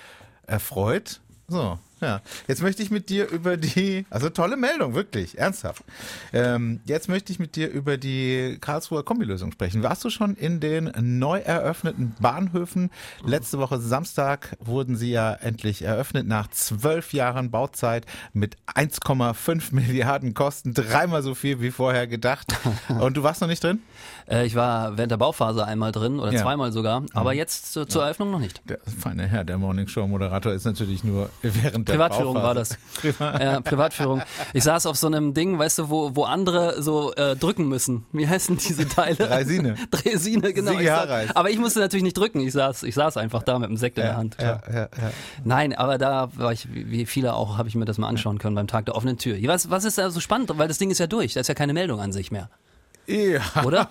erfreut. 0.47 1.21
So, 1.49 1.81
ja. 2.01 2.21
Jetzt 2.49 2.63
möchte 2.63 2.83
ich 2.83 2.91
mit 2.91 3.09
dir 3.09 3.29
über 3.29 3.57
die, 3.57 4.07
also 4.11 4.31
tolle 4.31 4.57
Meldung, 4.57 4.95
wirklich, 4.95 5.39
ernsthaft. 5.39 5.85
Ähm, 6.33 6.81
jetzt 6.85 7.09
möchte 7.09 7.33
ich 7.33 7.39
mit 7.39 7.57
dir 7.57 7.69
über 7.71 7.97
die 7.97 8.59
Karlsruher 8.61 9.05
Kombilösung 9.05 9.53
sprechen. 9.53 9.83
Warst 9.83 10.05
du 10.05 10.11
schon 10.11 10.35
in 10.35 10.61
den 10.61 10.93
neu 11.01 11.39
eröffneten 11.39 12.15
Bahnhöfen? 12.21 12.91
Letzte 13.25 13.59
Woche 13.59 13.79
Samstag 13.81 14.57
wurden 14.61 14.97
sie 14.97 15.11
ja 15.11 15.33
endlich 15.33 15.83
eröffnet 15.83 16.27
nach 16.27 16.49
zwölf 16.49 17.13
Jahren 17.13 17.51
Bauzeit 17.51 18.07
mit 18.33 18.57
1,5 18.75 19.75
Milliarden 19.75 20.35
Kosten, 20.35 20.75
dreimal 20.75 21.23
so 21.23 21.35
viel 21.35 21.61
wie 21.61 21.71
vorher 21.71 22.07
gedacht. 22.07 22.55
Und 22.89 23.17
du 23.17 23.23
warst 23.23 23.41
noch 23.41 23.49
nicht 23.49 23.63
drin? 23.63 23.81
Äh, 24.31 24.47
ich 24.47 24.55
war 24.55 24.97
während 24.97 25.11
der 25.11 25.17
Bauphase 25.17 25.65
einmal 25.67 25.93
drin 25.93 26.21
oder 26.21 26.33
Ja. 26.33 26.39
Mhm. 26.39 26.43
zweimal 26.45 26.73
sogar, 26.73 27.03
aber 27.15 27.33
jetzt 27.35 27.73
zu, 27.73 27.85
zur 27.87 28.05
Eröffnung 28.05 28.31
noch 28.31 28.39
nicht. 28.39 28.63
Der 28.69 28.79
feine 29.01 29.27
Herr, 29.27 29.45
der 29.45 29.59
Morning 29.59 29.89
Show 29.89 30.07
Moderator 30.07 30.53
ist 30.53 30.65
natürlich 30.65 31.03
nur 31.05 31.31
während 31.43 31.89
der 31.89 31.95
Privatführung 31.95 32.35
war 32.37 32.55
Bauphase. 32.55 32.77
das. 33.03 33.19
Ja, 33.19 33.61
Privatführung. 33.61 34.23
Ich 34.53 34.65
saß 34.65 34.87
auf 34.87 34.97
so 34.97 35.07
einem 35.09 35.35
Ding, 35.35 35.59
weißt 35.59 35.81
du, 35.81 35.91
wo, 35.91 36.15
wo 36.15 36.25
andere 36.25 36.83
so 36.83 37.13
äh, 37.15 37.35
drücken 37.37 37.69
müssen. 37.69 38.07
Wie 38.13 38.29
heißen 38.29 38.57
diese 38.57 38.87
Teile? 38.89 39.17
Draisine. 39.17 39.75
Draisine, 39.91 40.53
genau. 40.53 40.73
Ich 40.79 40.87
saß, 40.87 41.35
aber 41.35 41.51
ich 41.51 41.59
musste 41.59 41.81
natürlich 41.81 42.05
nicht 42.05 42.17
drücken. 42.17 42.41
Ich 42.41 42.53
saß, 42.53 42.85
ich 42.85 42.95
saß 42.95 43.17
einfach 43.17 43.43
da 43.43 43.59
mit 43.59 43.69
dem 43.69 43.77
Sekt 43.77 43.99
in 43.99 44.05
der 44.05 44.17
Hand. 44.17 44.37
Ja, 44.41 44.61
ja, 44.73 44.75
ja. 44.81 44.89
Nein, 45.45 45.75
aber 45.75 45.99
da 45.99 46.29
war 46.37 46.53
ich, 46.53 46.73
wie 46.73 46.91
wie 46.91 47.07
viele 47.07 47.35
auch, 47.35 47.59
habe 47.59 47.69
ich 47.69 47.75
mir 47.75 47.85
das 47.85 47.99
mal 47.99 48.09
anschauen 48.09 48.39
können 48.39 48.55
beim 48.55 48.67
Tag 48.67 48.87
der 48.87 48.95
offenen 48.95 49.19
Tür. 49.19 49.37
Was, 49.49 49.71
was 49.71 49.85
ist 49.85 49.99
da 49.99 50.11
so 50.11 50.21
spannend? 50.21 50.51
Weil 50.57 50.69
das 50.69 50.79
Ding 50.79 50.91
ist 50.91 50.99
ja 50.99 51.07
durch. 51.07 51.35
Da 51.35 51.41
ist 51.41 51.49
ja 51.49 51.55
keine 51.55 51.73
Meldung 51.73 52.01
an 52.01 52.13
sich 52.13 52.31
mehr. 52.31 52.49
Ja, 53.07 53.65
Oder? 53.65 53.91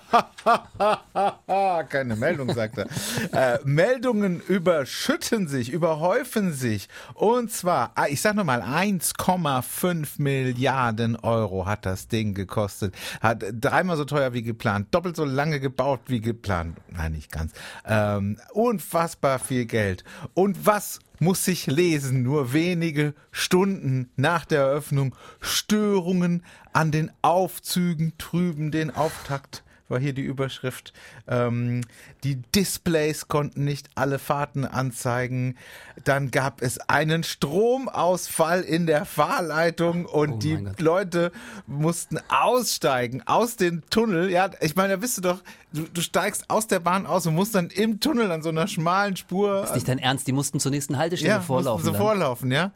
keine 1.89 2.16
Meldung, 2.16 2.54
sagt 2.54 2.78
er. 2.78 2.88
Äh, 3.34 3.60
Meldungen 3.66 4.39
überschütten 4.39 5.48
sich, 5.48 5.72
überhäufen 5.72 6.54
sich. 6.54 6.88
Und 7.16 7.51
zwar, 7.51 7.92
ah, 7.96 8.08
ich 8.08 8.22
sag 8.22 8.36
nochmal, 8.36 8.62
1,5 8.62 10.22
Milliarden 10.22 11.18
Euro 11.18 11.66
hat 11.66 11.86
das 11.86 12.08
Ding 12.08 12.34
gekostet. 12.34 12.96
Hat 13.20 13.44
dreimal 13.51 13.98
so 13.98 14.06
teuer 14.06 14.34
wie 14.34 14.44
geplant, 14.44 14.88
doppelt 14.92 15.16
so 15.18 15.25
lange 15.25 15.60
gebaut 15.60 16.01
wie 16.08 16.22
geplant. 16.22 16.78
Nein, 16.89 17.12
nicht 17.12 17.32
ganz. 17.32 17.51
Ähm, 17.86 18.38
unfassbar 18.54 19.39
viel 19.39 19.66
Geld. 19.66 20.04
Und 20.34 20.66
was 20.66 21.00
muss 21.20 21.46
sich 21.46 21.68
lesen, 21.68 22.24
nur 22.24 22.54
wenige 22.54 23.14
Stunden 23.32 24.10
nach 24.16 24.46
der 24.46 24.62
Eröffnung. 24.62 25.16
Störungen 25.40 26.44
an 26.74 26.92
den 26.92 27.12
Aufzügen 27.22 28.14
trüben 28.18 28.72
den 28.72 28.92
Auftakt 28.92 29.64
war 29.89 30.00
hier 30.00 30.13
die 30.13 30.22
Überschrift. 30.22 30.93
Ähm, 31.27 31.81
die 32.24 32.36
Displays 32.38 33.27
konnten 33.27 33.63
nicht 33.65 33.89
alle 33.96 34.19
Fahrten 34.19 34.65
anzeigen. 34.65 35.58
Dann 36.03 36.31
gab 36.31 36.62
es 36.62 36.79
einen 36.89 37.24
Stromausfall 37.24 38.62
in 38.62 38.86
der 38.86 39.05
Fahrleitung 39.05 40.05
und 40.05 40.34
Oh 40.34 40.38
die 40.38 40.58
Gott. 40.58 40.79
Leute 40.79 41.31
mussten 41.67 42.19
aussteigen 42.29 43.24
aus 43.25 43.55
dem 43.55 43.84
Tunnel. 43.89 44.29
Ja, 44.29 44.50
ich 44.62 44.75
meine, 44.75 44.89
da 44.93 44.98
bist 44.98 45.17
du 45.17 45.22
doch, 45.22 45.41
du, 45.74 45.84
du 45.84 46.01
steigst 46.01 46.50
aus 46.50 46.67
der 46.67 46.79
Bahn 46.79 47.05
aus 47.05 47.25
und 47.27 47.36
musst 47.36 47.55
dann 47.55 47.69
im 47.69 48.00
Tunnel 48.00 48.31
an 48.31 48.41
so 48.41 48.50
einer 48.50 48.67
schmalen 48.67 49.15
Spur 49.15 49.63
Ist 49.63 49.75
nicht 49.75 49.88
dein 49.88 50.00
Ernst? 50.00 50.27
Die 50.27 50.31
mussten 50.31 50.60
zur 50.60 50.72
nächsten 50.72 50.98
Haltestelle 50.98 51.34
ja, 51.36 51.41
vorlaufen. 51.41 51.84
mussten 51.84 51.86
so 51.88 51.91
dann. 51.93 52.01
vorlaufen, 52.01 52.51
ja. 52.51 52.72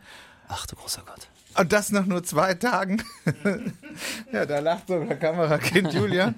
Ach 0.48 0.66
du 0.66 0.76
großer 0.76 1.04
Gott. 1.06 1.28
Und 1.58 1.72
das 1.72 1.92
nach 1.92 2.06
nur 2.06 2.24
zwei 2.24 2.54
Tagen. 2.56 3.04
ja, 4.34 4.46
da 4.46 4.60
lacht 4.60 4.88
sogar 4.88 5.16
Kamerakind 5.16 5.94
Julian. 5.94 6.36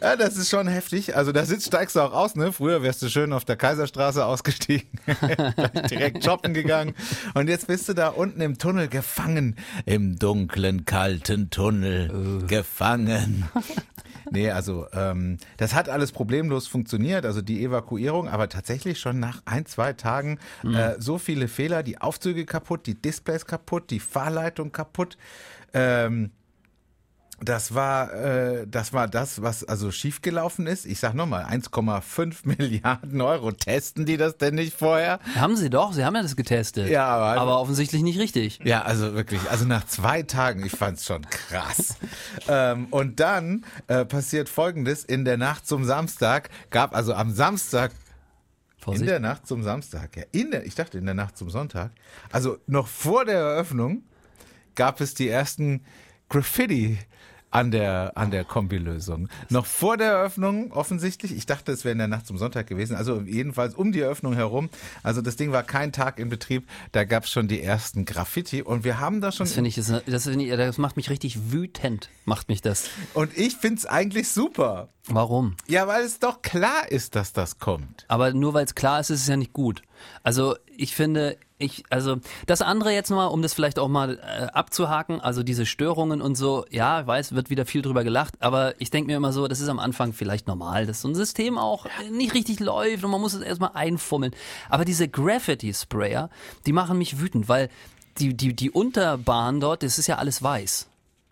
Ja, 0.00 0.16
das 0.16 0.36
ist 0.36 0.50
schon 0.50 0.68
heftig. 0.68 1.16
Also 1.16 1.32
da 1.32 1.44
sitzt, 1.44 1.66
steigst 1.66 1.96
du 1.96 2.00
auch 2.00 2.12
aus, 2.12 2.36
ne? 2.36 2.52
Früher 2.52 2.82
wärst 2.82 3.02
du 3.02 3.08
schön 3.08 3.32
auf 3.32 3.44
der 3.44 3.56
Kaiserstraße 3.56 4.24
ausgestiegen, 4.24 4.88
direkt 5.90 6.24
shoppen 6.24 6.52
gegangen. 6.52 6.94
Und 7.34 7.48
jetzt 7.48 7.66
bist 7.66 7.88
du 7.88 7.94
da 7.94 8.08
unten 8.08 8.40
im 8.40 8.58
Tunnel 8.58 8.88
gefangen. 8.88 9.56
Im 9.86 10.18
dunklen, 10.18 10.84
kalten 10.84 11.50
Tunnel. 11.50 12.44
Gefangen. 12.46 13.48
Nee, 14.30 14.50
also 14.50 14.86
ähm, 14.92 15.38
das 15.56 15.74
hat 15.74 15.88
alles 15.88 16.12
problemlos 16.12 16.66
funktioniert, 16.66 17.24
also 17.24 17.42
die 17.42 17.64
Evakuierung, 17.64 18.28
aber 18.28 18.48
tatsächlich 18.48 19.00
schon 19.00 19.18
nach 19.20 19.42
ein, 19.44 19.66
zwei 19.66 19.92
Tagen 19.92 20.38
äh, 20.64 20.94
so 20.98 21.18
viele 21.18 21.48
Fehler, 21.48 21.82
die 21.82 22.00
Aufzüge 22.00 22.44
kaputt, 22.44 22.86
die 22.86 23.00
Displays 23.00 23.46
kaputt, 23.46 23.90
die 23.90 24.00
Fahrleitung 24.00 24.72
kaputt. 24.72 25.16
Ähm, 25.74 26.30
das 27.40 27.74
war, 27.74 28.12
äh, 28.12 28.66
das 28.66 28.92
war 28.92 29.06
das, 29.06 29.42
was 29.42 29.62
also 29.64 29.90
schiefgelaufen 29.92 30.66
ist. 30.66 30.84
Ich 30.86 30.98
sag 30.98 31.14
nochmal, 31.14 31.44
1,5 31.44 32.38
Milliarden 32.44 33.20
Euro. 33.20 33.52
Testen 33.52 34.06
die 34.06 34.16
das 34.16 34.36
denn 34.38 34.56
nicht 34.56 34.76
vorher? 34.76 35.20
Haben 35.36 35.56
sie 35.56 35.70
doch, 35.70 35.92
sie 35.92 36.04
haben 36.04 36.16
ja 36.16 36.22
das 36.22 36.34
getestet. 36.36 36.88
Ja, 36.88 37.06
aber- 37.06 37.40
aber 37.40 37.60
offensichtlich 37.60 38.02
nicht 38.02 38.18
richtig. 38.18 38.58
Ja, 38.64 38.82
also 38.82 39.14
wirklich, 39.14 39.40
also 39.50 39.64
nach 39.66 39.86
zwei 39.86 40.22
Tagen, 40.22 40.64
ich 40.66 40.72
fand's 40.72 41.04
schon 41.06 41.22
krass. 41.22 41.96
ähm, 42.48 42.86
und 42.90 43.20
dann 43.20 43.64
äh, 43.86 44.04
passiert 44.04 44.48
Folgendes, 44.48 45.04
in 45.04 45.24
der 45.24 45.36
Nacht 45.36 45.66
zum 45.66 45.84
Samstag 45.84 46.50
gab, 46.70 46.94
also 46.94 47.14
am 47.14 47.30
Samstag, 47.32 47.92
in 47.92 48.82
Vorsicht. 48.84 49.10
der 49.10 49.20
Nacht 49.20 49.46
zum 49.46 49.62
Samstag, 49.62 50.16
ja, 50.16 50.22
in 50.32 50.50
der, 50.50 50.64
ich 50.66 50.74
dachte 50.74 50.98
in 50.98 51.04
der 51.04 51.14
Nacht 51.14 51.36
zum 51.36 51.50
Sonntag, 51.50 51.90
also 52.32 52.58
noch 52.66 52.86
vor 52.86 53.24
der 53.24 53.38
Eröffnung 53.38 54.02
gab 54.74 55.00
es 55.00 55.14
die 55.14 55.28
ersten 55.28 55.82
Graffiti 56.28 56.98
an 57.50 57.70
der, 57.70 58.12
an 58.14 58.30
der 58.30 58.44
Kombilösung. 58.44 59.28
Noch 59.48 59.66
vor 59.66 59.96
der 59.96 60.12
Eröffnung 60.12 60.70
offensichtlich. 60.72 61.34
Ich 61.34 61.46
dachte, 61.46 61.72
es 61.72 61.84
wäre 61.84 61.92
in 61.92 61.98
der 61.98 62.08
Nacht 62.08 62.26
zum 62.26 62.36
Sonntag 62.36 62.66
gewesen. 62.66 62.94
Also 62.94 63.22
jedenfalls 63.22 63.74
um 63.74 63.92
die 63.92 64.00
Eröffnung 64.00 64.34
herum. 64.34 64.68
Also 65.02 65.22
das 65.22 65.36
Ding 65.36 65.50
war 65.50 65.62
kein 65.62 65.92
Tag 65.92 66.18
in 66.18 66.28
Betrieb. 66.28 66.68
Da 66.92 67.04
gab 67.04 67.24
es 67.24 67.30
schon 67.30 67.48
die 67.48 67.62
ersten 67.62 68.04
Graffiti. 68.04 68.62
Und 68.62 68.84
wir 68.84 69.00
haben 69.00 69.20
da 69.20 69.32
schon... 69.32 69.46
Das 69.46 69.54
finde 69.54 69.68
ich, 69.68 69.76
das, 69.76 69.92
das, 70.04 70.24
finde 70.24 70.44
ich, 70.44 70.50
das 70.50 70.78
macht 70.78 70.96
mich 70.96 71.08
richtig 71.08 71.52
wütend, 71.52 72.10
macht 72.24 72.48
mich 72.48 72.60
das. 72.60 72.90
und 73.14 73.36
ich 73.36 73.56
find's 73.56 73.86
eigentlich 73.86 74.28
super. 74.28 74.90
Warum? 75.10 75.56
Ja, 75.66 75.86
weil 75.86 76.04
es 76.04 76.18
doch 76.18 76.42
klar 76.42 76.90
ist, 76.90 77.14
dass 77.14 77.32
das 77.32 77.58
kommt. 77.58 78.04
Aber 78.08 78.32
nur 78.32 78.54
weil 78.54 78.64
es 78.64 78.74
klar 78.74 79.00
ist, 79.00 79.10
ist 79.10 79.22
es 79.22 79.26
ja 79.26 79.36
nicht 79.36 79.52
gut. 79.52 79.82
Also 80.22 80.56
ich 80.76 80.94
finde, 80.94 81.38
ich, 81.58 81.84
also 81.90 82.18
das 82.46 82.62
andere 82.62 82.92
jetzt 82.92 83.10
nochmal, 83.10 83.28
um 83.28 83.42
das 83.42 83.54
vielleicht 83.54 83.78
auch 83.78 83.88
mal 83.88 84.18
äh, 84.18 84.46
abzuhaken, 84.52 85.20
also 85.20 85.42
diese 85.42 85.66
Störungen 85.66 86.20
und 86.20 86.36
so, 86.36 86.64
ja, 86.70 87.00
ich 87.00 87.06
weiß, 87.06 87.34
wird 87.34 87.50
wieder 87.50 87.66
viel 87.66 87.82
drüber 87.82 88.04
gelacht, 88.04 88.34
aber 88.40 88.80
ich 88.80 88.90
denke 88.90 89.10
mir 89.10 89.16
immer 89.16 89.32
so, 89.32 89.48
das 89.48 89.60
ist 89.60 89.68
am 89.68 89.78
Anfang 89.78 90.12
vielleicht 90.12 90.46
normal, 90.46 90.86
dass 90.86 91.00
so 91.00 91.08
ein 91.08 91.14
System 91.14 91.58
auch 91.58 91.86
nicht 92.12 92.34
richtig 92.34 92.60
läuft 92.60 93.02
und 93.02 93.10
man 93.10 93.20
muss 93.20 93.34
es 93.34 93.42
erstmal 93.42 93.72
einfummeln. 93.74 94.34
Aber 94.68 94.84
diese 94.84 95.08
Graffiti-Sprayer, 95.08 96.30
die 96.66 96.72
machen 96.72 96.98
mich 96.98 97.18
wütend, 97.18 97.48
weil 97.48 97.70
die, 98.18 98.36
die, 98.36 98.54
die 98.54 98.70
Unterbahn 98.70 99.60
dort, 99.60 99.82
das 99.82 99.98
ist 99.98 100.06
ja 100.06 100.16
alles 100.16 100.42
weiß. 100.42 100.88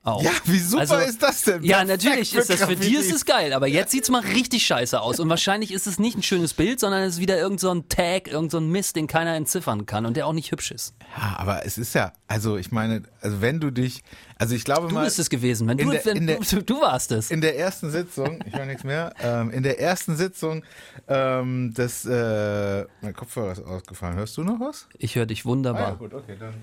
Auch. 0.06 0.22
Ja, 0.22 0.30
wie 0.44 0.58
super 0.60 1.04
ist 1.04 1.20
das 1.20 1.42
denn? 1.42 1.64
Ja, 1.64 1.78
Perfekt 1.84 1.88
natürlich 2.04 2.30
für 2.30 2.38
ist 2.38 2.48
das 2.50 2.64
für 2.64 2.76
die 2.76 2.94
ist 2.94 3.12
es 3.12 3.25
geil, 3.25 3.52
aber 3.52 3.66
jetzt 3.66 3.90
sieht's 3.90 4.08
mal 4.08 4.20
richtig 4.22 4.64
scheiße 4.64 5.00
aus 5.00 5.18
und 5.18 5.28
wahrscheinlich 5.28 5.72
ist 5.72 5.88
es 5.88 5.98
nicht 5.98 6.16
ein 6.16 6.22
schönes 6.22 6.54
Bild, 6.54 6.78
sondern 6.78 7.02
es 7.02 7.14
ist 7.14 7.20
wieder 7.20 7.36
irgend 7.38 7.58
so 7.58 7.70
ein 7.72 7.88
Tag, 7.88 8.28
irgend 8.28 8.52
so 8.52 8.58
ein 8.58 8.68
Mist, 8.70 8.94
den 8.94 9.08
keiner 9.08 9.34
entziffern 9.34 9.84
kann 9.84 10.06
und 10.06 10.16
der 10.16 10.28
auch 10.28 10.32
nicht 10.32 10.52
hübsch 10.52 10.70
ist. 10.70 10.94
Ja, 11.18 11.34
aber 11.38 11.66
es 11.66 11.76
ist 11.76 11.92
ja, 11.94 12.12
also 12.28 12.56
ich 12.56 12.70
meine, 12.70 13.02
also 13.20 13.40
wenn 13.40 13.58
du 13.58 13.72
dich, 13.72 14.04
also 14.38 14.54
ich 14.54 14.62
glaube 14.64 14.86
Du 14.86 14.94
mal... 14.94 15.04
bist 15.06 15.18
es 15.18 15.28
gewesen, 15.28 15.66
wenn 15.66 15.76
du, 15.78 15.90
der- 15.90 16.04
wenn 16.04 16.26
der- 16.28 16.38
du, 16.38 16.62
du 16.62 16.80
warst 16.80 17.10
es. 17.10 17.32
in 17.32 17.40
der 17.40 17.58
ersten 17.58 17.90
Sitzung, 17.90 18.38
ich 18.46 18.54
höre 18.54 18.66
nichts 18.66 18.84
mehr, 18.84 19.12
ähm, 19.20 19.50
in 19.50 19.64
der 19.64 19.80
ersten 19.80 20.14
Sitzung 20.14 20.62
ähm, 21.08 21.75
des, 21.75 22.04
äh, 22.04 22.84
mein 23.02 23.12
Kopfhörer 23.12 23.50
ist 23.50 23.64
ausgefallen. 23.64 24.16
Hörst 24.16 24.36
du 24.36 24.44
noch 24.44 24.60
was? 24.60 24.86
Ich 24.98 25.16
höre 25.16 25.26
dich 25.26 25.40
Ah, 25.40 25.42
ja, 25.42 25.50
wunderbar. 25.50 25.96
gut, 25.96 26.14
okay, 26.14 26.36
dann 26.38 26.54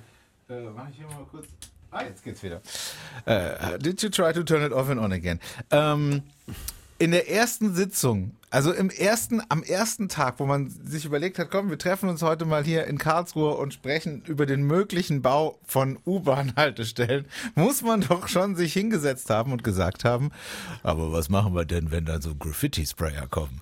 äh, 0.49 0.69
mache 0.69 0.87
ich 0.91 0.97
hier 0.97 1.07
mal 1.07 1.25
kurz. 1.29 1.47
Ah, 1.93 2.03
jetzt 2.03 2.23
geht's 2.23 2.41
wieder. 2.41 2.61
Äh, 3.25 3.77
did 3.77 4.01
you 4.01 4.09
try 4.09 4.33
to 4.33 4.41
turn 4.41 4.63
it 4.63 4.71
off 4.71 4.89
and 4.89 4.99
on 4.99 5.11
again? 5.11 5.39
Ähm, 5.69 6.23
in 6.97 7.11
der 7.11 7.29
ersten 7.29 7.75
Sitzung, 7.75 8.31
also 8.49 8.71
im 8.71 8.89
ersten, 8.89 9.41
am 9.49 9.61
ersten 9.61 10.09
Tag, 10.09 10.39
wo 10.39 10.45
man 10.45 10.69
sich 10.69 11.05
überlegt 11.05 11.37
hat, 11.37 11.51
komm, 11.51 11.69
wir 11.69 11.77
treffen 11.77 12.09
uns 12.09 12.21
heute 12.23 12.45
mal 12.45 12.63
hier 12.63 12.87
in 12.87 12.97
Karlsruhe 12.97 13.55
und 13.55 13.73
sprechen 13.73 14.23
über 14.25 14.45
den 14.45 14.63
möglichen 14.63 15.21
Bau 15.21 15.59
von 15.65 15.99
U-Bahn-Haltestellen, 16.05 17.25
muss 17.55 17.81
man 17.83 18.01
doch 18.01 18.27
schon 18.27 18.55
sich 18.55 18.73
hingesetzt 18.73 19.29
haben 19.29 19.51
und 19.51 19.63
gesagt 19.63 20.03
haben, 20.03 20.31
aber 20.81 21.11
was 21.11 21.29
machen 21.29 21.53
wir 21.53 21.65
denn, 21.65 21.91
wenn 21.91 22.05
da 22.05 22.21
so 22.21 22.33
Graffiti-Sprayer 22.33 23.27
kommen? 23.27 23.61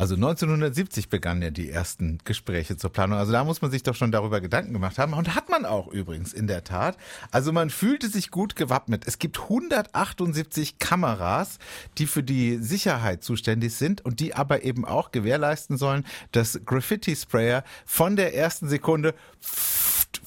Also 0.00 0.14
1970 0.14 1.10
begannen 1.10 1.42
ja 1.42 1.50
die 1.50 1.68
ersten 1.68 2.20
Gespräche 2.24 2.78
zur 2.78 2.90
Planung. 2.90 3.18
Also 3.18 3.32
da 3.32 3.44
muss 3.44 3.60
man 3.60 3.70
sich 3.70 3.82
doch 3.82 3.94
schon 3.94 4.10
darüber 4.10 4.40
Gedanken 4.40 4.72
gemacht 4.72 4.96
haben. 4.96 5.12
Und 5.12 5.34
hat 5.34 5.50
man 5.50 5.66
auch 5.66 5.88
übrigens 5.88 6.32
in 6.32 6.46
der 6.46 6.64
Tat. 6.64 6.96
Also 7.30 7.52
man 7.52 7.68
fühlte 7.68 8.08
sich 8.08 8.30
gut 8.30 8.56
gewappnet. 8.56 9.04
Es 9.06 9.18
gibt 9.18 9.38
178 9.38 10.78
Kameras, 10.78 11.58
die 11.98 12.06
für 12.06 12.22
die 12.22 12.56
Sicherheit 12.62 13.22
zuständig 13.22 13.74
sind 13.74 14.02
und 14.02 14.20
die 14.20 14.34
aber 14.34 14.64
eben 14.64 14.86
auch 14.86 15.12
gewährleisten 15.12 15.76
sollen, 15.76 16.06
dass 16.32 16.58
Graffiti-Sprayer 16.64 17.62
von 17.84 18.16
der 18.16 18.34
ersten 18.34 18.70
Sekunde 18.70 19.14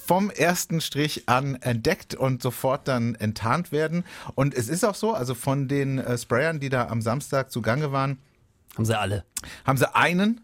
vom 0.05 0.29
ersten 0.29 0.81
Strich 0.81 1.27
an 1.27 1.55
entdeckt 1.55 2.13
und 2.13 2.43
sofort 2.43 2.87
dann 2.87 3.15
enttarnt 3.15 3.71
werden. 3.71 4.03
Und 4.35 4.53
es 4.53 4.69
ist 4.69 4.83
auch 4.83 4.93
so, 4.93 5.15
also 5.15 5.33
von 5.33 5.67
den 5.67 5.97
äh, 5.97 6.15
Sprayern, 6.15 6.59
die 6.59 6.69
da 6.69 6.89
am 6.89 7.01
Samstag 7.01 7.51
zugange 7.51 7.91
waren, 7.91 8.19
Haben 8.75 8.85
sie 8.85 8.97
alle. 8.97 9.25
haben 9.65 9.77
sie 9.77 9.95
einen 9.95 10.41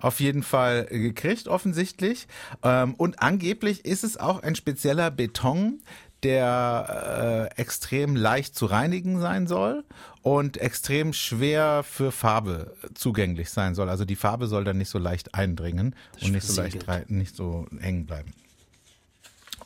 auf 0.00 0.20
jeden 0.20 0.42
Fall 0.42 0.84
gekriegt, 0.84 1.48
offensichtlich. 1.48 2.28
Ähm, 2.62 2.94
und 2.94 3.22
angeblich 3.22 3.84
ist 3.86 4.04
es 4.04 4.18
auch 4.18 4.42
ein 4.42 4.54
spezieller 4.54 5.10
Beton, 5.10 5.80
der 6.22 7.50
äh, 7.56 7.60
extrem 7.60 8.16
leicht 8.16 8.54
zu 8.54 8.66
reinigen 8.66 9.20
sein 9.20 9.46
soll 9.46 9.84
und 10.22 10.56
extrem 10.56 11.12
schwer 11.12 11.82
für 11.84 12.12
Farbe 12.12 12.76
zugänglich 12.94 13.50
sein 13.50 13.74
soll. 13.74 13.88
Also 13.88 14.04
die 14.04 14.16
Farbe 14.16 14.46
soll 14.46 14.64
dann 14.64 14.78
nicht 14.78 14.88
so 14.88 14.98
leicht 14.98 15.34
eindringen 15.34 15.94
und 16.22 16.32
nicht 16.32 16.46
so 16.46 16.60
leicht 16.60 17.10
nicht 17.10 17.36
so 17.36 17.66
hängen 17.78 18.06
bleiben. 18.06 18.32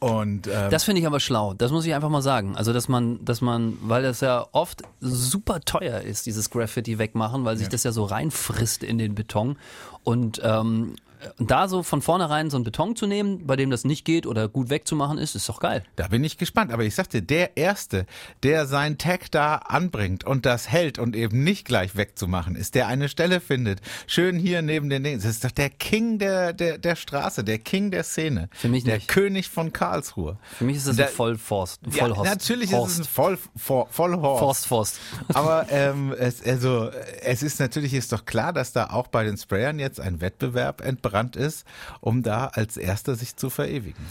Und 0.00 0.46
ähm, 0.46 0.70
Das 0.70 0.84
finde 0.84 1.00
ich 1.00 1.06
aber 1.06 1.20
schlau. 1.20 1.54
Das 1.54 1.72
muss 1.72 1.84
ich 1.84 1.94
einfach 1.94 2.08
mal 2.08 2.22
sagen. 2.22 2.56
Also, 2.56 2.72
dass 2.72 2.88
man, 2.88 3.24
dass 3.24 3.40
man, 3.40 3.76
weil 3.82 4.02
das 4.02 4.20
ja 4.20 4.46
oft 4.52 4.82
super 5.00 5.60
teuer 5.60 6.00
ist, 6.00 6.26
dieses 6.26 6.50
Graffiti 6.50 6.98
wegmachen, 6.98 7.44
weil 7.44 7.56
sich 7.56 7.68
das 7.68 7.82
ja 7.82 7.92
so 7.92 8.04
reinfrisst 8.04 8.84
in 8.84 8.98
den 8.98 9.14
Beton. 9.14 9.56
Und 10.04 10.40
ähm, 10.44 10.94
da 11.38 11.68
so 11.68 11.82
von 11.82 12.02
vornherein 12.02 12.50
so 12.50 12.56
einen 12.56 12.64
Beton 12.64 12.96
zu 12.96 13.06
nehmen, 13.06 13.46
bei 13.46 13.56
dem 13.56 13.70
das 13.70 13.84
nicht 13.84 14.04
geht 14.04 14.26
oder 14.26 14.48
gut 14.48 14.70
wegzumachen 14.70 15.18
ist, 15.18 15.34
ist 15.34 15.48
doch 15.48 15.60
geil. 15.60 15.84
Da 15.96 16.08
bin 16.08 16.22
ich 16.24 16.38
gespannt. 16.38 16.72
Aber 16.72 16.84
ich 16.84 16.94
sagte, 16.94 17.22
der 17.22 17.56
Erste, 17.56 18.06
der 18.42 18.66
sein 18.66 18.98
Tag 18.98 19.30
da 19.30 19.56
anbringt 19.56 20.24
und 20.24 20.46
das 20.46 20.68
hält 20.68 20.98
und 20.98 21.14
eben 21.16 21.42
nicht 21.44 21.64
gleich 21.66 21.96
wegzumachen 21.96 22.56
ist, 22.56 22.74
der 22.74 22.86
eine 22.86 23.08
Stelle 23.08 23.40
findet, 23.40 23.80
schön 24.06 24.38
hier 24.38 24.62
neben 24.62 24.90
den 24.90 25.02
Dingen. 25.04 25.20
Das 25.20 25.30
ist 25.30 25.44
doch 25.44 25.50
der 25.50 25.70
King 25.70 26.18
der, 26.18 26.52
der, 26.52 26.78
der 26.78 26.96
Straße, 26.96 27.44
der 27.44 27.58
King 27.58 27.90
der 27.90 28.04
Szene. 28.04 28.48
Für 28.52 28.68
mich 28.68 28.84
Der 28.84 28.96
nicht. 28.96 29.08
König 29.08 29.48
von 29.48 29.72
Karlsruhe. 29.72 30.38
Für 30.56 30.64
mich 30.64 30.76
ist 30.76 30.86
das 30.88 30.96
Da- 30.96 31.04
ein 31.06 31.10
Vollforst. 31.12 31.82
Ein 31.86 31.90
Ja, 31.92 31.98
Vollhorst. 32.04 32.30
natürlich 32.30 32.72
Horst. 32.72 32.92
ist 32.94 33.00
es 33.00 33.06
ein 33.06 33.10
Voll, 33.12 33.38
Voll, 33.56 33.86
Vollhorst. 33.90 34.40
Forst, 34.40 34.66
Forst. 34.66 35.00
Aber 35.34 35.66
ähm, 35.70 36.14
es, 36.18 36.42
also, 36.44 36.90
es 37.22 37.42
ist 37.42 37.60
natürlich 37.60 37.94
ist 37.94 38.12
doch 38.12 38.24
klar, 38.24 38.52
dass 38.52 38.72
da 38.72 38.90
auch 38.90 39.08
bei 39.08 39.24
den 39.24 39.36
Sprayern 39.36 39.78
jetzt 39.78 40.00
ein 40.00 40.20
Wettbewerb 40.20 40.80
entbrannt 41.08 41.36
ist, 41.36 41.66
um 42.00 42.22
da 42.22 42.46
als 42.46 42.76
Erster 42.76 43.14
sich 43.14 43.36
zu 43.36 43.50
verewigen. 43.50 44.04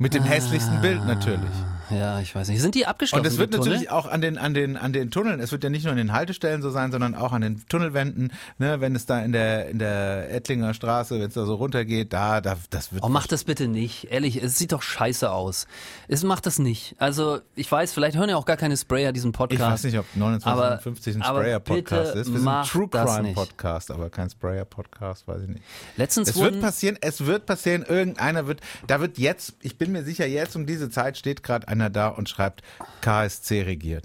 Mit 0.00 0.14
dem 0.14 0.22
hässlichsten 0.24 0.80
Bild 0.80 1.04
natürlich. 1.04 1.50
Ja, 1.90 2.20
ich 2.20 2.34
weiß 2.34 2.48
nicht. 2.48 2.60
Sind 2.60 2.74
die 2.74 2.86
abgeschlossen? 2.86 3.20
Und 3.20 3.26
es 3.26 3.38
wird 3.38 3.52
natürlich 3.52 3.90
auch 3.90 4.06
an 4.06 4.20
den, 4.20 4.38
an 4.38 4.54
den, 4.54 4.76
an 4.76 4.92
den 4.92 5.10
Tunneln, 5.10 5.40
es 5.40 5.52
wird 5.52 5.64
ja 5.64 5.70
nicht 5.70 5.82
nur 5.82 5.92
an 5.92 5.98
den 5.98 6.12
Haltestellen 6.12 6.62
so 6.62 6.70
sein, 6.70 6.92
sondern 6.92 7.14
auch 7.14 7.32
an 7.32 7.42
den 7.42 7.66
Tunnelwänden, 7.68 8.32
ne, 8.58 8.80
wenn 8.80 8.94
es 8.94 9.06
da 9.06 9.20
in 9.20 9.32
der, 9.32 9.68
in 9.68 9.78
der 9.78 10.32
Ettlinger 10.32 10.72
Straße, 10.74 11.20
wenn 11.20 11.28
es 11.28 11.34
da 11.34 11.44
so 11.44 11.54
runtergeht, 11.56 12.12
da, 12.12 12.40
da, 12.40 12.56
das 12.70 12.92
wird. 12.92 13.02
Oh, 13.02 13.08
mach 13.08 13.26
das 13.26 13.44
bitte 13.44 13.66
nicht. 13.66 14.04
Ehrlich, 14.04 14.42
es 14.42 14.56
sieht 14.56 14.72
doch 14.72 14.82
scheiße 14.82 15.30
aus. 15.30 15.66
Es 16.08 16.22
macht 16.22 16.46
das 16.46 16.58
nicht. 16.58 16.94
Also, 16.98 17.40
ich 17.56 17.70
weiß, 17.70 17.92
vielleicht 17.92 18.16
hören 18.16 18.30
ja 18.30 18.36
auch 18.36 18.46
gar 18.46 18.56
keine 18.56 18.76
Sprayer 18.76 19.12
diesen 19.12 19.30
ich 19.30 19.36
Podcast. 19.36 19.60
weiß 19.60 19.84
nicht, 19.84 19.98
ob 19.98 20.06
2950 20.14 21.16
ein 21.16 21.22
Sprayer-Podcast 21.24 22.14
ist. 22.14 22.32
Wir 22.32 22.38
sind 22.38 22.48
ein 22.48 22.66
True 22.66 22.88
das 22.90 23.10
Crime 23.10 23.22
nicht. 23.28 23.34
Podcast, 23.34 23.90
aber 23.90 24.10
kein 24.10 24.30
Sprayer-Podcast, 24.30 25.26
weiß 25.26 25.42
ich 25.42 25.48
nicht. 25.48 25.62
Letztens 25.96 26.30
Es 26.30 26.36
wird 26.38 26.60
passieren, 26.60 26.96
es 27.00 27.26
wird 27.26 27.46
passieren, 27.46 27.84
irgendeiner 27.86 28.46
wird, 28.46 28.60
da 28.86 29.00
wird 29.00 29.18
jetzt, 29.18 29.54
ich 29.60 29.76
bin 29.76 29.89
mir 29.90 30.04
sicher, 30.04 30.26
jetzt 30.26 30.56
um 30.56 30.66
diese 30.66 30.90
Zeit 30.90 31.18
steht 31.18 31.42
gerade 31.42 31.68
einer 31.68 31.90
da 31.90 32.08
und 32.08 32.28
schreibt, 32.28 32.62
KSC 33.00 33.62
regiert. 33.62 34.04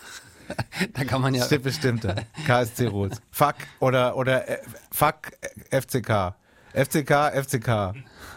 da 0.94 1.04
kann 1.04 1.22
man 1.22 1.34
ja, 1.34 1.44
Steht 1.44 1.62
bestimmt 1.62 2.04
da. 2.04 2.14
KSC 2.46 2.86
Rules. 2.86 3.20
Fuck 3.30 3.56
oder, 3.80 4.16
oder 4.16 4.48
äh, 4.48 4.58
Fuck 4.90 5.32
FCK. 5.70 6.34
FCK, 6.76 7.32
FCK. 7.42 7.94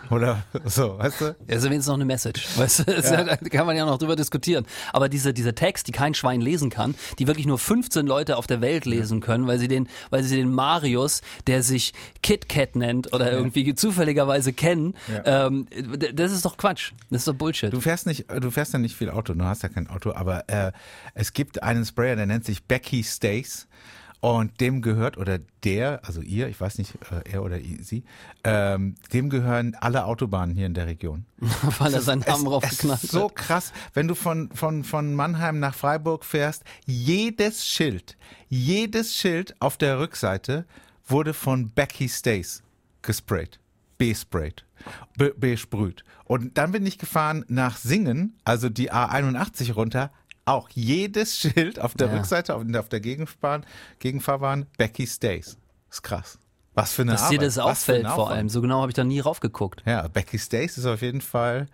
Oder 0.09 0.43
so, 0.65 0.97
weißt 0.97 1.21
du? 1.21 1.25
Ja, 1.47 1.57
ist 1.57 1.63
wenigstens 1.63 1.87
noch 1.87 1.95
eine 1.95 2.05
Message. 2.05 2.47
Weißt 2.57 2.87
du? 2.87 2.91
Ja. 2.91 3.35
kann 3.37 3.65
man 3.67 3.75
ja 3.75 3.85
noch 3.85 3.97
drüber 3.97 4.15
diskutieren. 4.15 4.65
Aber 4.91 5.07
diese, 5.07 5.33
diese 5.33 5.53
Text, 5.53 5.87
die 5.87 5.91
kein 5.91 6.13
Schwein 6.13 6.41
lesen 6.41 6.69
kann, 6.69 6.95
die 7.19 7.27
wirklich 7.27 7.45
nur 7.45 7.59
15 7.59 8.07
Leute 8.07 8.37
auf 8.37 8.47
der 8.47 8.61
Welt 8.61 8.85
lesen 8.85 9.19
können, 9.19 9.45
weil 9.45 9.59
sie 9.59 9.67
den, 9.67 9.87
weil 10.09 10.23
sie 10.23 10.35
den 10.35 10.51
Marius, 10.51 11.21
der 11.47 11.63
sich 11.63 11.93
KitKat 12.23 12.75
nennt 12.75 13.13
oder 13.13 13.31
irgendwie 13.31 13.73
zufälligerweise 13.75 14.53
kennen, 14.53 14.95
ja. 15.07 15.47
ähm, 15.47 15.67
das 16.13 16.31
ist 16.31 16.45
doch 16.45 16.57
Quatsch. 16.57 16.93
Das 17.11 17.21
ist 17.21 17.27
doch 17.27 17.35
Bullshit. 17.35 17.71
Du 17.71 17.81
fährst 17.81 18.07
nicht, 18.07 18.25
du 18.31 18.49
fährst 18.51 18.73
ja 18.73 18.79
nicht 18.79 18.95
viel 18.95 19.09
Auto, 19.09 19.33
du 19.33 19.45
hast 19.45 19.61
ja 19.63 19.69
kein 19.69 19.87
Auto, 19.87 20.13
aber 20.13 20.49
äh, 20.49 20.71
es 21.13 21.33
gibt 21.33 21.61
einen 21.61 21.85
Sprayer, 21.85 22.15
der 22.15 22.25
nennt 22.25 22.45
sich 22.45 22.63
Becky 22.63 23.03
Stace. 23.03 23.67
Und 24.21 24.59
dem 24.59 24.81
gehört, 24.81 25.17
oder 25.17 25.39
der, 25.63 26.01
also 26.03 26.21
ihr, 26.21 26.49
ich 26.49 26.59
weiß 26.59 26.77
nicht, 26.77 26.95
äh, 27.09 27.31
er 27.31 27.43
oder 27.43 27.57
sie, 27.57 28.03
ähm, 28.43 28.95
dem 29.13 29.29
gehören 29.29 29.75
alle 29.79 30.03
Autobahnen 30.05 30.55
hier 30.55 30.65
in 30.65 30.73
der 30.73 30.87
Region. 30.87 31.25
Weil 31.79 31.93
er 31.93 32.01
seinen 32.01 32.21
Namen 32.21 32.43
draufgeknallt 32.43 33.01
hat. 33.01 33.09
So 33.09 33.29
krass, 33.29 33.71
wenn 33.93 34.09
du 34.09 34.15
von, 34.15 34.49
von, 34.53 34.83
von 34.83 35.15
Mannheim 35.15 35.59
nach 35.59 35.73
Freiburg 35.73 36.25
fährst, 36.25 36.63
jedes 36.85 37.65
Schild, 37.65 38.17
jedes 38.49 39.15
Schild 39.15 39.55
auf 39.61 39.77
der 39.77 39.99
Rückseite 39.99 40.65
wurde 41.07 41.33
von 41.33 41.69
Becky 41.69 42.09
Stace 42.09 42.61
gesprayt, 43.01 43.59
besprayt, 43.97 44.65
besprüht. 45.37 46.03
Und 46.25 46.57
dann 46.57 46.73
bin 46.73 46.85
ich 46.85 46.97
gefahren 46.97 47.45
nach 47.47 47.77
Singen, 47.77 48.37
also 48.43 48.69
die 48.69 48.91
A81 48.91 49.73
runter, 49.73 50.11
auch 50.49 50.69
jedes 50.69 51.37
Schild 51.37 51.79
auf 51.79 51.93
der 51.93 52.07
ja. 52.07 52.15
Rückseite, 52.15 52.55
auf, 52.55 52.63
auf 52.75 52.89
der 52.89 52.99
Gegenfahrbahn, 52.99 53.65
Gegenfahrbahn, 53.99 54.65
Becky 54.77 55.07
Stays. 55.07 55.57
ist 55.89 56.01
krass. 56.01 56.39
Was 56.73 56.93
für 56.93 57.01
eine 57.01 57.11
Dass 57.13 57.23
Arbeit. 57.23 57.41
dir 57.41 57.45
das 57.45 57.57
auffällt 57.57 58.07
vor 58.07 58.29
allem. 58.29 58.47
So 58.47 58.61
genau 58.61 58.81
habe 58.81 58.89
ich 58.89 58.95
da 58.95 59.03
nie 59.03 59.19
raufgeguckt. 59.19 59.83
Ja, 59.85 60.07
Becky 60.07 60.39
Stays 60.39 60.77
ist 60.77 60.85
auf 60.85 61.01
jeden 61.01 61.21
Fall 61.21 61.67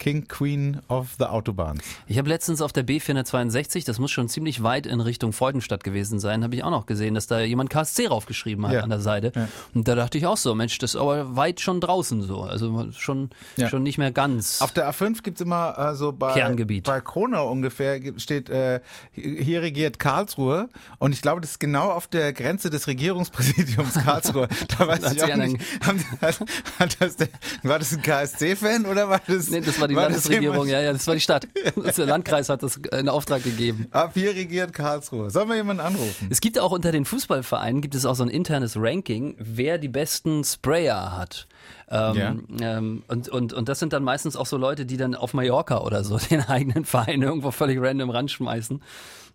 King 0.00 0.26
Queen 0.26 0.80
of 0.88 1.10
the 1.18 1.26
Autobahns. 1.26 1.82
Ich 2.06 2.18
habe 2.18 2.28
letztens 2.28 2.62
auf 2.62 2.72
der 2.72 2.84
B462, 2.86 3.84
das 3.84 3.98
muss 3.98 4.10
schon 4.10 4.28
ziemlich 4.30 4.62
weit 4.62 4.86
in 4.86 5.00
Richtung 5.00 5.32
Freudenstadt 5.32 5.84
gewesen 5.84 6.18
sein, 6.18 6.42
habe 6.42 6.56
ich 6.56 6.64
auch 6.64 6.70
noch 6.70 6.86
gesehen, 6.86 7.14
dass 7.14 7.26
da 7.26 7.40
jemand 7.40 7.68
KSC 7.68 8.06
raufgeschrieben 8.08 8.66
hat 8.66 8.72
ja. 8.72 8.80
an 8.80 8.88
der 8.88 9.00
Seite. 9.00 9.30
Ja. 9.36 9.48
Und 9.74 9.86
da 9.86 9.94
dachte 9.94 10.16
ich 10.16 10.26
auch 10.26 10.38
so, 10.38 10.54
Mensch, 10.54 10.78
das 10.78 10.94
ist 10.94 11.00
aber 11.00 11.36
weit 11.36 11.60
schon 11.60 11.82
draußen 11.82 12.22
so. 12.22 12.40
Also 12.42 12.90
schon, 12.92 13.28
ja. 13.56 13.68
schon 13.68 13.82
nicht 13.82 13.98
mehr 13.98 14.10
ganz. 14.10 14.62
Auf 14.62 14.72
der 14.72 14.90
A5 14.90 15.22
gibt 15.22 15.38
es 15.38 15.44
immer 15.44 15.76
äh, 15.78 15.94
so 15.94 16.12
bei, 16.12 16.32
Kerngebiet. 16.32 16.84
bei 16.84 17.02
Kronau 17.02 17.50
ungefähr 17.50 18.00
steht, 18.16 18.48
äh, 18.48 18.80
hier 19.12 19.60
regiert 19.60 19.98
Karlsruhe. 19.98 20.70
Und 20.98 21.12
ich 21.12 21.20
glaube, 21.20 21.42
das 21.42 21.52
ist 21.52 21.60
genau 21.60 21.90
auf 21.90 22.06
der 22.06 22.32
Grenze 22.32 22.70
des 22.70 22.86
Regierungspräsidiums 22.86 23.94
Karlsruhe. 24.04 24.48
da 24.78 24.88
weiß 24.88 25.12
ich 25.12 25.22
auch 25.22 25.36
nicht. 25.36 25.58
Haben, 25.86 26.02
hat, 26.22 26.40
hat 26.78 26.96
das, 27.00 27.16
war 27.62 27.78
das 27.78 27.92
ein 27.92 28.00
KSC-Fan 28.00 28.86
oder 28.86 29.10
war 29.10 29.20
das? 29.26 29.50
Nee, 29.50 29.60
das 29.60 29.78
war 29.78 29.89
die 29.90 29.96
war 29.96 30.04
Landesregierung, 30.04 30.66
ja, 30.68 30.80
ja, 30.80 30.92
das 30.92 31.06
war 31.06 31.14
die 31.14 31.20
Stadt. 31.20 31.46
der 31.96 32.06
Landkreis 32.06 32.48
hat 32.48 32.62
das 32.62 32.76
in 32.76 33.08
Auftrag 33.08 33.42
gegeben. 33.44 33.86
Ab 33.90 34.12
hier 34.14 34.34
regiert 34.34 34.72
Karlsruhe. 34.72 35.30
Sollen 35.30 35.48
wir 35.48 35.56
jemanden 35.56 35.82
anrufen? 35.82 36.28
Es 36.30 36.40
gibt 36.40 36.58
auch 36.58 36.72
unter 36.72 36.92
den 36.92 37.04
Fußballvereinen 37.04 37.82
gibt 37.82 37.94
es 37.94 38.06
auch 38.06 38.14
so 38.14 38.22
ein 38.22 38.30
internes 38.30 38.76
Ranking, 38.76 39.36
wer 39.38 39.78
die 39.78 39.88
besten 39.88 40.44
Sprayer 40.44 41.16
hat. 41.16 41.46
Ähm, 41.88 42.16
ja. 42.16 42.78
ähm, 42.78 43.02
und, 43.08 43.28
und, 43.28 43.52
und 43.52 43.68
das 43.68 43.78
sind 43.80 43.92
dann 43.92 44.04
meistens 44.04 44.36
auch 44.36 44.46
so 44.46 44.56
Leute, 44.56 44.86
die 44.86 44.96
dann 44.96 45.14
auf 45.14 45.34
Mallorca 45.34 45.78
oder 45.78 46.04
so 46.04 46.18
den 46.30 46.40
eigenen 46.40 46.84
Verein 46.84 47.22
irgendwo 47.22 47.50
völlig 47.50 47.80
random 47.80 48.10
ranschmeißen. 48.10 48.82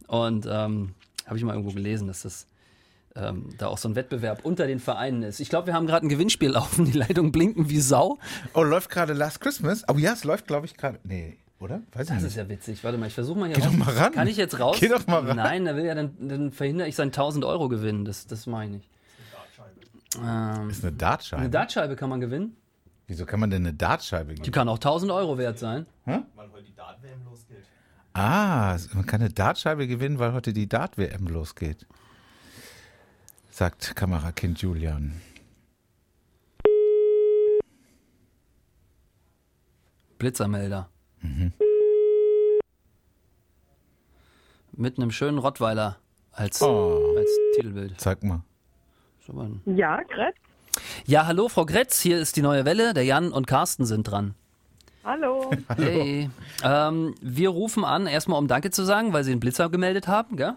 Und 0.08 0.48
ähm, 0.50 0.94
habe 1.26 1.38
ich 1.38 1.44
mal 1.44 1.54
irgendwo 1.54 1.74
gelesen, 1.74 2.08
dass 2.08 2.22
das 2.22 2.48
ähm, 3.16 3.50
da 3.58 3.68
auch 3.68 3.78
so 3.78 3.88
ein 3.90 3.96
Wettbewerb 3.96 4.44
unter 4.44 4.68
den 4.68 4.80
Vereinen 4.80 5.24
ist. 5.24 5.40
Ich 5.40 5.50
glaube, 5.50 5.68
wir 5.68 5.74
haben 5.74 5.88
gerade 5.88 6.06
ein 6.06 6.10
Gewinnspiel 6.10 6.50
laufen. 6.52 6.86
Die 6.86 6.92
Leitungen 6.92 7.32
blinken 7.32 7.70
wie 7.70 7.80
Sau. 7.80 8.18
Oh, 8.54 8.64
läuft 8.64 8.90
gerade 8.90 9.14
Last 9.14 9.42
Christmas? 9.42 9.84
Oh 9.88 9.98
ja, 9.98 10.14
es 10.14 10.24
läuft, 10.24 10.48
glaube 10.48 10.66
ich, 10.66 10.76
gerade. 10.76 11.00
Nee. 11.04 11.38
Oder? 11.60 11.82
Weiß 11.94 12.08
das 12.08 12.24
ist 12.24 12.36
ja 12.36 12.48
witzig. 12.50 12.84
Warte 12.84 12.98
mal, 12.98 13.08
ich 13.08 13.14
versuche 13.14 13.40
mal 13.40 13.46
hier 13.48 13.56
Geh 13.56 13.62
raus. 13.64 13.72
doch 13.72 13.86
mal 13.86 13.94
ran. 13.94 14.12
Kann 14.12 14.28
ich 14.28 14.36
jetzt 14.36 14.60
raus? 14.60 14.78
Geh 14.80 14.90
doch 14.90 15.08
mal 15.08 15.26
ran. 15.26 15.38
Nein, 15.38 15.64
da 15.66 15.76
will 15.76 15.86
ja 15.86 15.96
dann, 15.96 16.12
dann 16.20 16.52
verhindere 16.52 16.88
ich 16.90 16.96
seinen 16.96 17.08
1000 17.08 17.46
Euro 17.46 17.70
Gewinn. 17.70 18.04
Das, 18.04 18.28
das 18.28 18.46
mache 18.46 18.66
ich 18.66 18.72
nicht. 18.72 18.90
Ähm, 20.22 20.70
ist 20.70 20.84
eine 20.84 20.94
Dartscheibe. 20.94 21.42
Eine 21.42 21.50
Dartscheibe 21.50 21.96
kann 21.96 22.10
man 22.10 22.20
gewinnen. 22.22 22.56
Wieso 23.08 23.26
kann 23.26 23.40
man 23.40 23.50
denn 23.50 23.64
eine 23.64 23.74
Dartscheibe 23.74 24.32
gewinnen? 24.32 24.44
Die 24.44 24.52
kann 24.52 24.68
auch 24.68 24.76
1000 24.76 25.12
Euro 25.12 25.38
wert 25.38 25.60
sein. 25.60 25.86
Hä? 26.06 26.20
Weil 26.36 26.52
heute 26.52 26.64
die 26.64 26.76
Dart-WM 26.76 27.24
losgeht. 27.26 27.64
Ah, 28.14 28.78
man 28.94 29.06
kann 29.06 29.22
eine 29.22 29.30
Dartscheibe 29.30 29.88
gewinnen, 29.88 30.20
weil 30.20 30.34
heute 30.34 30.54
die 30.54 30.68
Dart-WM 30.68 31.28
losgeht 31.28 31.86
sagt 33.56 33.96
Kamerakind 33.96 34.62
Julian. 34.62 35.14
Blitzermelder. 40.18 40.90
Mhm. 41.22 41.54
Mit 44.74 44.98
einem 44.98 45.12
schönen 45.12 45.38
Rottweiler 45.38 45.96
als, 46.34 46.62
oh. 46.62 47.16
als 47.18 47.30
Titelbild. 47.56 47.98
Zeig 47.98 48.24
mal. 48.24 48.42
Ja, 49.66 50.02
Gretz. 50.04 50.36
Ja, 51.06 51.26
hallo, 51.26 51.48
Frau 51.48 51.66
Gretz, 51.66 52.02
hier 52.02 52.20
ist 52.20 52.36
die 52.36 52.42
neue 52.42 52.66
Welle. 52.66 52.94
Der 52.94 53.04
Jan 53.04 53.32
und 53.32 53.48
Carsten 53.48 53.86
sind 53.86 54.04
dran. 54.04 54.36
Hallo. 55.06 55.50
Hey. 55.78 56.30
Ähm, 56.62 57.16
wir 57.22 57.50
rufen 57.50 57.86
an, 57.86 58.06
erstmal 58.06 58.38
um 58.38 58.50
Danke 58.50 58.72
zu 58.72 58.84
sagen, 58.84 59.14
weil 59.14 59.24
Sie 59.24 59.32
einen 59.32 59.40
Blitzer 59.40 59.70
gemeldet 59.70 60.10
haben, 60.10 60.36
gell? 60.36 60.56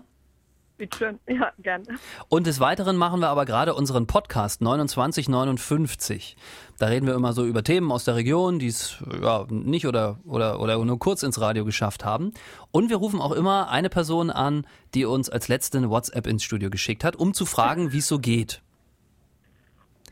Bitteschön, 0.78 1.18
ja, 1.26 1.50
gerne. 1.58 1.84
Und 2.28 2.46
des 2.46 2.60
Weiteren 2.60 2.96
machen 2.96 3.18
wir 3.20 3.28
aber 3.28 3.44
gerade 3.44 3.74
unseren 3.74 4.06
Podcast 4.06 4.60
2959. 4.60 6.36
Da 6.78 6.86
reden 6.86 7.06
wir 7.06 7.14
immer 7.14 7.32
so 7.32 7.44
über 7.44 7.64
Themen 7.64 7.90
aus 7.90 8.04
der 8.04 8.14
Region, 8.14 8.60
die 8.60 8.68
es 8.68 9.02
ja, 9.20 9.44
nicht 9.50 9.88
oder, 9.88 10.20
oder, 10.24 10.60
oder 10.60 10.82
nur 10.84 11.00
kurz 11.00 11.24
ins 11.24 11.40
Radio 11.40 11.64
geschafft 11.64 12.04
haben. 12.04 12.32
Und 12.70 12.90
wir 12.90 12.96
rufen 12.96 13.20
auch 13.20 13.32
immer 13.32 13.68
eine 13.70 13.90
Person 13.90 14.30
an, 14.30 14.66
die 14.94 15.04
uns 15.04 15.28
als 15.28 15.48
letzte 15.48 15.78
eine 15.78 15.90
WhatsApp 15.90 16.28
ins 16.28 16.44
Studio 16.44 16.70
geschickt 16.70 17.02
hat, 17.02 17.16
um 17.16 17.34
zu 17.34 17.44
fragen, 17.44 17.92
wie 17.92 17.98
es 17.98 18.06
so 18.06 18.20
geht. 18.20 18.62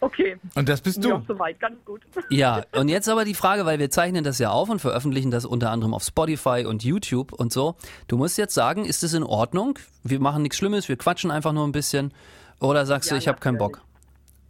Okay. 0.01 0.37
Und 0.55 0.69
das 0.69 0.81
bist 0.81 1.03
du? 1.03 1.09
Ja, 1.09 1.23
soweit, 1.27 1.59
ganz 1.61 1.83
gut. 1.85 2.03
Ja, 2.31 2.65
und 2.73 2.89
jetzt 2.89 3.09
aber 3.09 3.25
die 3.25 3.35
Frage, 3.35 3.67
weil 3.67 3.79
wir 3.79 3.91
zeichnen 3.91 4.25
das 4.25 4.39
ja 4.39 4.51
auf 4.51 4.69
und 4.69 4.81
veröffentlichen 4.81 5.31
das 5.31 5.45
unter 5.45 5.71
anderem 5.71 5.95
auf 5.95 6.03
Spotify 6.03 6.65
und 6.67 6.85
YouTube 6.85 7.33
und 7.33 7.53
so. 7.53 7.77
Du 8.09 8.17
musst 8.17 8.37
jetzt 8.39 8.55
sagen, 8.55 8.85
ist 8.85 9.03
es 9.03 9.15
in 9.15 9.23
Ordnung? 9.23 9.79
Wir 10.03 10.21
machen 10.21 10.43
nichts 10.43 10.59
Schlimmes, 10.59 10.89
wir 10.89 10.97
quatschen 10.97 11.31
einfach 11.31 11.53
nur 11.53 11.67
ein 11.67 11.73
bisschen. 11.73 12.13
Oder 12.61 12.87
sagst 12.87 13.11
ja, 13.11 13.17
du, 13.17 13.19
ich 13.19 13.29
habe 13.29 13.39
keinen 13.39 13.59
Bock? 13.59 13.81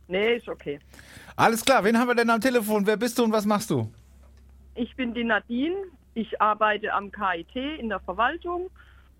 Nee, 0.09 0.37
ist 0.37 0.49
okay. 0.49 0.79
Alles 1.37 1.65
klar, 1.65 1.85
wen 1.85 1.99
haben 1.99 2.09
wir 2.09 2.15
denn 2.15 2.31
am 2.31 2.41
Telefon? 2.41 2.87
Wer 2.87 2.97
bist 2.97 3.19
du 3.19 3.25
und 3.25 3.33
was 3.33 3.45
machst 3.45 3.71
du? 3.71 3.91
Ich 4.75 4.95
bin 4.97 5.15
die 5.15 5.25
Nadine. 5.25 5.77
Ich 6.15 6.41
arbeite 6.41 6.93
am 6.95 7.13
KIT 7.13 7.57
in 7.79 7.89
der 7.89 8.01
Verwaltung. 8.01 8.71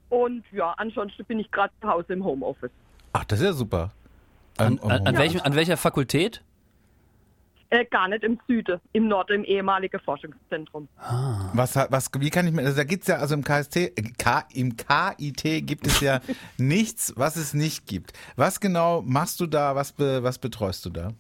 Und 0.09 0.45
ja, 0.53 0.73
ansonsten 0.79 1.25
bin 1.25 1.39
ich 1.41 1.51
gerade 1.51 1.73
zu 1.81 1.89
Hause 1.89 2.13
im 2.13 2.25
Homeoffice. 2.25 2.71
Ach, 3.13 3.25
das 3.25 3.41
ist 3.41 3.45
ja 3.45 3.53
super. 3.53 3.93
An, 4.59 4.79
an, 4.79 5.07
an, 5.07 5.19
welchem, 5.19 5.41
an 5.43 5.55
welcher 5.55 5.77
Fakultät? 5.77 6.43
Äh, 7.69 7.85
gar 7.85 8.07
nicht 8.07 8.23
im 8.23 8.39
Süden, 8.47 8.81
im 8.93 9.09
Norden, 9.09 9.33
im 9.35 9.45
ehemaligen 9.45 9.99
Forschungszentrum. 9.99 10.89
Ah. 10.99 11.51
Was, 11.53 11.75
was, 11.75 12.11
wie 12.19 12.31
kann 12.31 12.47
ich 12.47 12.53
mir, 12.53 12.63
also 12.63 12.77
da 12.77 12.85
gibt 12.85 13.03
es 13.03 13.09
ja, 13.09 13.17
also 13.17 13.35
im 13.35 13.43
KST, 13.43 13.77
äh, 13.77 13.91
K, 14.17 14.45
im 14.55 14.77
KIT 14.77 15.67
gibt 15.67 15.87
es 15.87 16.01
ja 16.01 16.21
nichts, 16.59 17.13
was 17.17 17.35
es 17.35 17.55
nicht 17.55 17.87
gibt. 17.87 18.13
Was 18.37 18.61
genau 18.61 19.03
machst 19.03 19.41
du 19.41 19.47
da, 19.47 19.75
was, 19.75 19.93
be, 19.93 20.23
was 20.23 20.39
betreust 20.39 20.87
du 20.87 20.91
da? 20.91 21.13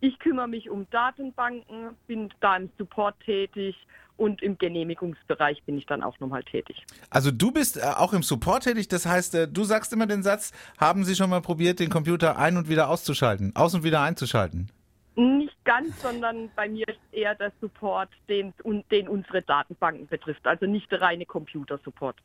Ich 0.00 0.18
kümmere 0.18 0.48
mich 0.48 0.70
um 0.70 0.88
Datenbanken, 0.90 1.90
bin 2.06 2.32
da 2.40 2.56
im 2.56 2.70
Support 2.78 3.14
tätig 3.20 3.76
und 4.16 4.42
im 4.42 4.58
Genehmigungsbereich 4.58 5.62
bin 5.64 5.78
ich 5.78 5.86
dann 5.86 6.02
auch 6.02 6.18
nochmal 6.20 6.42
tätig. 6.42 6.84
Also 7.10 7.30
du 7.30 7.52
bist 7.52 7.76
äh, 7.76 7.82
auch 7.82 8.12
im 8.12 8.22
Support 8.22 8.64
tätig, 8.64 8.88
das 8.88 9.06
heißt, 9.06 9.34
äh, 9.34 9.48
du 9.48 9.64
sagst 9.64 9.92
immer 9.92 10.06
den 10.06 10.22
Satz, 10.22 10.52
haben 10.78 11.04
Sie 11.04 11.14
schon 11.14 11.30
mal 11.30 11.40
probiert, 11.40 11.80
den 11.80 11.90
Computer 11.90 12.38
ein- 12.38 12.56
und 12.56 12.68
wieder 12.68 12.88
auszuschalten, 12.88 13.54
aus- 13.56 13.74
und 13.74 13.82
wieder 13.84 14.00
einzuschalten? 14.00 14.70
Nicht 15.14 15.56
ganz, 15.64 16.00
sondern 16.00 16.50
bei 16.56 16.68
mir 16.68 16.88
ist 16.88 16.98
eher 17.12 17.34
der 17.34 17.52
Support, 17.60 18.08
den, 18.28 18.54
den 18.90 19.08
unsere 19.08 19.42
Datenbanken 19.42 20.06
betrifft, 20.06 20.46
also 20.46 20.66
nicht 20.66 20.90
der 20.90 21.02
reine 21.02 21.26
Computersupport. 21.26 22.16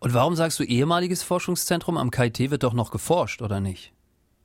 Und 0.00 0.12
warum 0.12 0.34
sagst 0.34 0.58
du 0.58 0.64
ehemaliges 0.64 1.22
Forschungszentrum? 1.22 1.96
Am 1.96 2.10
KIT 2.10 2.50
wird 2.50 2.64
doch 2.64 2.74
noch 2.74 2.90
geforscht, 2.90 3.42
oder 3.42 3.60
nicht? 3.60 3.92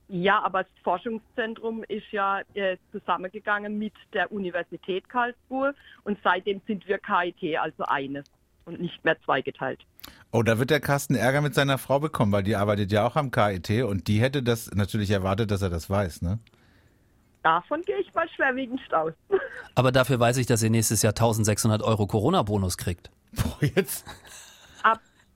Ja, 0.08 0.42
aber 0.42 0.64
das 0.64 0.72
Forschungszentrum 0.82 1.84
ist 1.86 2.10
ja 2.12 2.40
äh, 2.54 2.78
zusammengegangen 2.92 3.78
mit 3.78 3.92
der 4.14 4.32
Universität 4.32 5.08
Karlsruhe 5.08 5.74
und 6.04 6.18
seitdem 6.24 6.62
sind 6.66 6.88
wir 6.88 6.98
KIT, 6.98 7.58
also 7.58 7.84
eines 7.84 8.24
und 8.64 8.80
nicht 8.80 9.04
mehr 9.04 9.20
zweigeteilt. 9.22 9.80
Oh, 10.32 10.42
da 10.42 10.58
wird 10.58 10.70
der 10.70 10.80
Carsten 10.80 11.14
Ärger 11.14 11.42
mit 11.42 11.54
seiner 11.54 11.78
Frau 11.78 12.00
bekommen, 12.00 12.32
weil 12.32 12.42
die 12.42 12.56
arbeitet 12.56 12.90
ja 12.90 13.06
auch 13.06 13.16
am 13.16 13.30
KIT 13.30 13.82
und 13.82 14.08
die 14.08 14.20
hätte 14.20 14.42
das 14.42 14.70
natürlich 14.74 15.10
erwartet, 15.10 15.50
dass 15.50 15.62
er 15.62 15.70
das 15.70 15.90
weiß, 15.90 16.22
ne? 16.22 16.38
Davon 17.42 17.82
gehe 17.82 17.98
ich 17.98 18.12
mal 18.14 18.28
schwerwiegend 18.28 18.80
aus. 18.92 19.12
Aber 19.74 19.92
dafür 19.92 20.18
weiß 20.18 20.38
ich, 20.38 20.46
dass 20.46 20.62
ihr 20.62 20.70
nächstes 20.70 21.02
Jahr 21.02 21.12
1600 21.12 21.82
Euro 21.82 22.06
Corona-Bonus 22.06 22.76
kriegt. 22.76 23.10
Boah, 23.32 23.68
jetzt? 23.74 24.04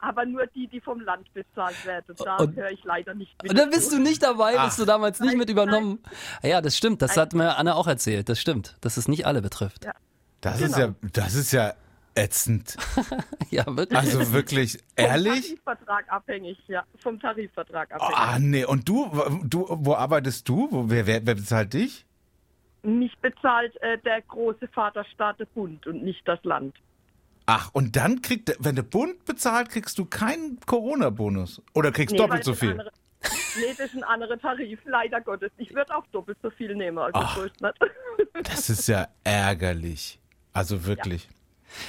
Ab 0.02 0.08
aber 0.12 0.26
nur 0.26 0.46
die, 0.48 0.66
die 0.66 0.80
vom 0.80 1.00
Land 1.00 1.32
bezahlt 1.32 1.86
werden. 1.86 2.14
Da 2.24 2.38
höre 2.38 2.70
ich 2.70 2.82
leider 2.84 3.14
nicht 3.14 3.40
mit. 3.42 3.50
Und 3.52 3.58
dann 3.58 3.70
bist 3.70 3.92
du 3.92 3.98
nicht 3.98 4.22
dabei, 4.22 4.58
bist 4.64 4.78
du 4.78 4.84
damals 4.84 5.20
nicht 5.20 5.30
Nein, 5.30 5.38
mit 5.38 5.48
übernommen. 5.50 6.00
Ja, 6.42 6.60
das 6.60 6.76
stimmt. 6.76 7.02
Das 7.02 7.16
hat 7.16 7.32
mir 7.34 7.56
Anne 7.56 7.74
auch 7.76 7.86
erzählt. 7.86 8.28
Das 8.28 8.40
stimmt, 8.40 8.76
dass 8.80 8.96
es 8.96 9.08
nicht 9.08 9.26
alle 9.26 9.42
betrifft. 9.42 9.84
Ja. 9.84 9.92
Das 10.40 10.58
Genau. 10.58 10.70
ist 10.70 10.78
ja, 10.78 10.94
das 11.12 11.34
ist 11.34 11.52
ja 11.52 11.74
ätzend. 12.14 12.76
Ja, 13.50 13.64
wirklich. 13.66 13.98
Also 13.98 14.32
wirklich, 14.32 14.72
Vom 14.72 14.80
ehrlich? 14.96 15.48
Tarifvertrag 15.48 16.10
abhängig, 16.10 16.58
ja. 16.68 16.84
Vom 17.02 17.20
Tarifvertrag 17.20 17.92
abhängig. 17.92 18.16
Ah, 18.16 18.38
nee. 18.38 18.64
Und 18.64 18.88
du, 18.88 19.10
du, 19.44 19.66
wo 19.68 19.94
arbeitest 19.94 20.48
du? 20.48 20.68
Wo, 20.70 20.88
wer, 20.88 21.06
wer, 21.06 21.26
wer 21.26 21.34
bezahlt 21.34 21.74
dich? 21.74 22.06
Mich 22.82 23.14
bezahlt 23.18 23.76
äh, 23.82 23.98
der 23.98 24.22
große 24.22 24.68
Vaterstaat 24.68 25.38
der 25.38 25.44
Bund 25.44 25.86
und 25.86 26.02
nicht 26.02 26.26
das 26.26 26.42
Land. 26.44 26.74
Ach, 27.46 27.70
und 27.72 27.96
dann 27.96 28.22
kriegt, 28.22 28.48
der- 28.48 28.56
wenn 28.60 28.76
der 28.76 28.82
Bund 28.82 29.24
bezahlt, 29.24 29.68
kriegst 29.70 29.98
du 29.98 30.04
keinen 30.04 30.58
Corona-Bonus. 30.66 31.60
Oder 31.74 31.90
kriegst 31.92 32.12
Nee, 32.12 32.18
doppelt 32.18 32.44
so 32.44 32.54
viel. 32.54 32.70
Andere, 32.70 32.92
nee, 33.56 33.66
das 33.76 33.86
ist 33.86 33.96
ein 33.96 34.04
anderer 34.04 34.38
Tarif, 34.38 34.78
leider 34.84 35.20
Gottes. 35.20 35.50
Ich 35.58 35.74
würde 35.74 35.94
auch 35.96 36.06
doppelt 36.12 36.38
so 36.42 36.50
viel 36.50 36.74
nehmen, 36.74 36.98
also 36.98 37.18
Ach. 37.18 37.38
Das 38.44 38.70
ist 38.70 38.86
ja 38.88 39.08
ärgerlich. 39.24 40.18
Also 40.52 40.84
wirklich. 40.86 41.28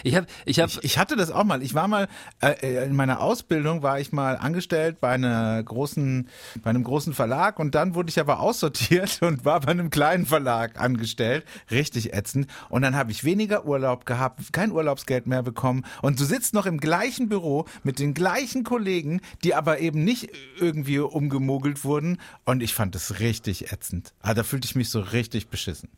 Ich 0.04 0.15
habe, 0.15 0.28
ich 0.46 0.60
habe, 0.60 0.72
Ich, 0.72 0.84
ich 0.84 0.98
hatte 0.98 1.15
das 1.15 1.32
auch 1.32 1.43
mal. 1.43 1.62
Ich 1.63 1.74
war 1.74 1.88
mal 1.88 2.08
äh, 2.41 2.86
in 2.86 2.96
meiner 2.96 3.19
Ausbildung 3.22 3.84
war 3.84 4.00
ich 4.00 4.12
mal 4.12 4.38
angestellt 4.38 5.00
bei 5.00 5.10
einer 5.10 5.62
großen, 5.63 6.28
bei 6.63 6.69
einem 6.69 6.84
großen 6.84 7.13
Verlag 7.13 7.60
und 7.60 7.76
dann 7.76 7.96
wurde 7.96 8.10
ich 8.10 8.19
aber 8.19 8.39
aussortiert 8.39 9.22
und 9.22 9.46
war 9.46 9.62
bei 9.62 9.72
einem 9.72 9.89
kleinen 9.89 10.26
Verlag 10.26 10.80
angestellt. 10.80 11.46
Richtig 11.72 12.13
ätzend. 12.13 12.48
Und 12.69 12.82
dann 12.82 12.96
habe 12.96 13.12
ich 13.12 13.24
weniger 13.24 13.65
Urlaub 13.65 14.06
gehabt, 14.06 14.54
kein 14.54 14.72
Urlaubsgeld 14.72 15.28
mehr 15.28 15.43
bekommen. 15.43 15.86
Und 16.02 16.19
du 16.19 16.26
sitzt 16.26 16.54
noch 16.54 16.65
im 16.65 16.80
gleichen 16.80 17.30
Büro 17.30 17.65
mit 17.84 18.00
den 18.00 18.13
gleichen 18.13 18.63
Kollegen, 18.63 19.22
die 19.43 19.56
aber 19.56 19.80
eben 19.80 20.04
nicht 20.04 20.30
irgendwie 20.60 21.00
umgemogelt 21.00 21.84
wurden. 21.84 22.19
Und 22.46 22.62
ich 22.63 22.74
fand 22.74 22.96
das 22.96 23.19
richtig 23.19 23.72
ätzend. 23.72 24.13
Ah, 24.22 24.34
da 24.34 24.43
fühlte 24.43 24.65
ich 24.65 24.76
mich 24.76 24.89
so 24.89 25.00
richtig 25.00 25.50
beschissen. 25.50 25.89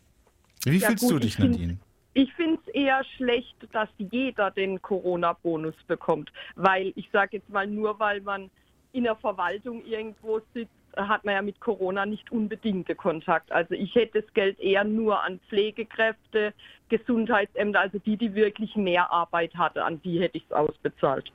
Wie 0.65 0.77
Ja, 0.77 0.87
fühlst 0.87 1.03
gut, 1.03 1.11
du 1.11 1.17
ich 1.17 1.35
dich, 1.35 1.39
Nadine? 1.39 1.77
Ich 2.13 2.33
finde 2.33 2.44
es 2.44 2.44
eher 2.75 3.03
schlecht, 3.15 3.55
dass 3.71 3.89
jeder 3.97 4.51
den 4.51 4.81
Corona-Bonus 4.81 5.75
bekommt. 5.87 6.31
Weil 6.55 6.91
ich 6.95 7.09
sage 7.11 7.37
jetzt 7.37 7.49
mal, 7.49 7.65
nur 7.65 7.99
weil 7.99 8.21
man 8.21 8.51
in 8.91 9.03
der 9.05 9.15
Verwaltung 9.15 9.83
irgendwo 9.85 10.41
sitzt, 10.53 10.71
hat 10.95 11.25
man 11.25 11.35
ja 11.35 11.41
mit 11.41 11.59
Corona 11.59 12.05
nicht 12.05 12.31
unbedingte 12.31 12.95
Kontakt. 12.95 13.51
Also 13.51 13.73
ich 13.73 13.93
hätte 13.95 14.21
das 14.21 14.33
Geld 14.33 14.59
eher 14.59 14.83
nur 14.83 15.21
an 15.21 15.39
Pflegekräfte, 15.49 16.53
Gesundheitsämter, 16.89 17.79
also 17.81 17.99
die, 17.99 18.17
die 18.17 18.33
wirklich 18.35 18.75
mehr 18.75 19.11
Arbeit 19.11 19.55
hatte, 19.55 19.83
an 19.83 20.01
die 20.03 20.21
hätte 20.21 20.37
ich 20.37 20.45
es 20.45 20.51
ausbezahlt. 20.51 21.31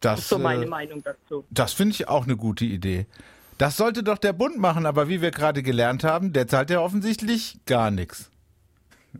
Das 0.00 0.16
Das, 0.16 0.20
ist 0.20 0.28
so 0.28 0.38
meine 0.38 0.64
äh, 0.64 0.68
Meinung 0.68 1.02
dazu. 1.02 1.44
Das 1.50 1.72
finde 1.72 1.94
ich 1.94 2.08
auch 2.08 2.24
eine 2.24 2.36
gute 2.36 2.64
Idee. 2.64 3.06
Das 3.58 3.76
sollte 3.76 4.02
doch 4.02 4.18
der 4.18 4.32
Bund 4.32 4.58
machen, 4.58 4.86
aber 4.86 5.08
wie 5.08 5.22
wir 5.22 5.30
gerade 5.30 5.62
gelernt 5.62 6.04
haben, 6.04 6.32
der 6.32 6.48
zahlt 6.48 6.70
ja 6.70 6.80
offensichtlich 6.80 7.60
gar 7.66 7.90
nichts. 7.90 8.31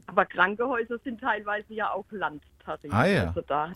Aber 0.07 0.25
Krankenhäuser 0.25 0.99
sind 1.05 1.21
teilweise 1.21 1.73
ja 1.75 1.91
auch 1.91 2.07
Landtarif. 2.11 2.93
Ah, 2.93 3.07
ja. 3.07 3.27
Also 3.29 3.43
da, 3.43 3.73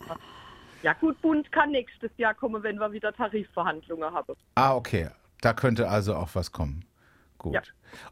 ja 0.83 0.93
gut, 0.93 1.21
Bund 1.21 1.51
kann 1.51 1.71
nächstes 1.71 2.11
Jahr 2.17 2.33
kommen, 2.33 2.63
wenn 2.63 2.77
wir 2.77 2.91
wieder 2.91 3.13
Tarifverhandlungen 3.13 4.11
haben. 4.13 4.35
Ah, 4.55 4.75
okay. 4.75 5.09
Da 5.41 5.53
könnte 5.53 5.89
also 5.89 6.15
auch 6.15 6.29
was 6.33 6.51
kommen. 6.51 6.85
Gut. 7.37 7.53
Ja. 7.53 7.61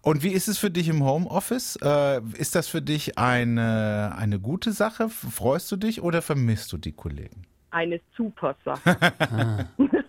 Und 0.02 0.24
wie 0.24 0.32
ist 0.32 0.48
es 0.48 0.58
für 0.58 0.70
dich 0.70 0.88
im 0.88 1.04
Homeoffice? 1.04 1.78
Äh, 1.82 2.22
ist 2.38 2.56
das 2.56 2.68
für 2.68 2.82
dich 2.82 3.18
eine, 3.18 4.16
eine 4.18 4.40
gute 4.40 4.72
Sache? 4.72 5.10
Freust 5.10 5.72
du 5.72 5.76
dich 5.76 6.02
oder 6.02 6.22
vermisst 6.22 6.72
du 6.72 6.78
die 6.78 6.92
Kollegen? 6.92 7.46
Eine 7.72 8.00
super 8.16 8.56
Sache. 8.64 8.98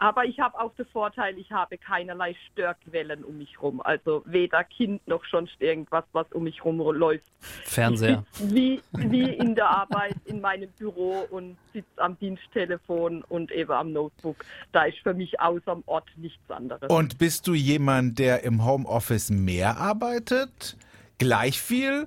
Aber 0.00 0.24
ich 0.24 0.40
habe 0.40 0.58
auch 0.58 0.74
den 0.76 0.86
Vorteil, 0.86 1.36
ich 1.38 1.52
habe 1.52 1.76
keinerlei 1.76 2.34
Störquellen 2.50 3.22
um 3.22 3.36
mich 3.36 3.60
rum. 3.60 3.82
Also 3.82 4.22
weder 4.24 4.64
Kind 4.64 5.06
noch 5.06 5.22
sonst 5.30 5.52
irgendwas, 5.58 6.04
was 6.12 6.26
um 6.32 6.44
mich 6.44 6.64
rum 6.64 6.78
läuft. 6.78 7.26
Fernseher. 7.64 8.24
Wie, 8.38 8.80
wie 8.92 9.24
in 9.24 9.54
der 9.54 9.68
Arbeit 9.68 10.16
in 10.24 10.40
meinem 10.40 10.70
Büro 10.78 11.26
und 11.30 11.58
sitze 11.74 11.88
am 11.96 12.18
Diensttelefon 12.18 13.22
und 13.28 13.52
eben 13.52 13.72
am 13.72 13.92
Notebook. 13.92 14.42
Da 14.72 14.84
ist 14.84 14.98
für 15.02 15.12
mich 15.12 15.38
außer 15.38 15.76
Ort 15.84 16.08
nichts 16.16 16.50
anderes. 16.50 16.88
Und 16.88 17.18
bist 17.18 17.46
du 17.46 17.52
jemand, 17.52 18.18
der 18.18 18.42
im 18.42 18.64
Homeoffice 18.64 19.28
mehr 19.28 19.76
arbeitet? 19.76 20.78
Gleich 21.18 21.60
viel? 21.60 22.06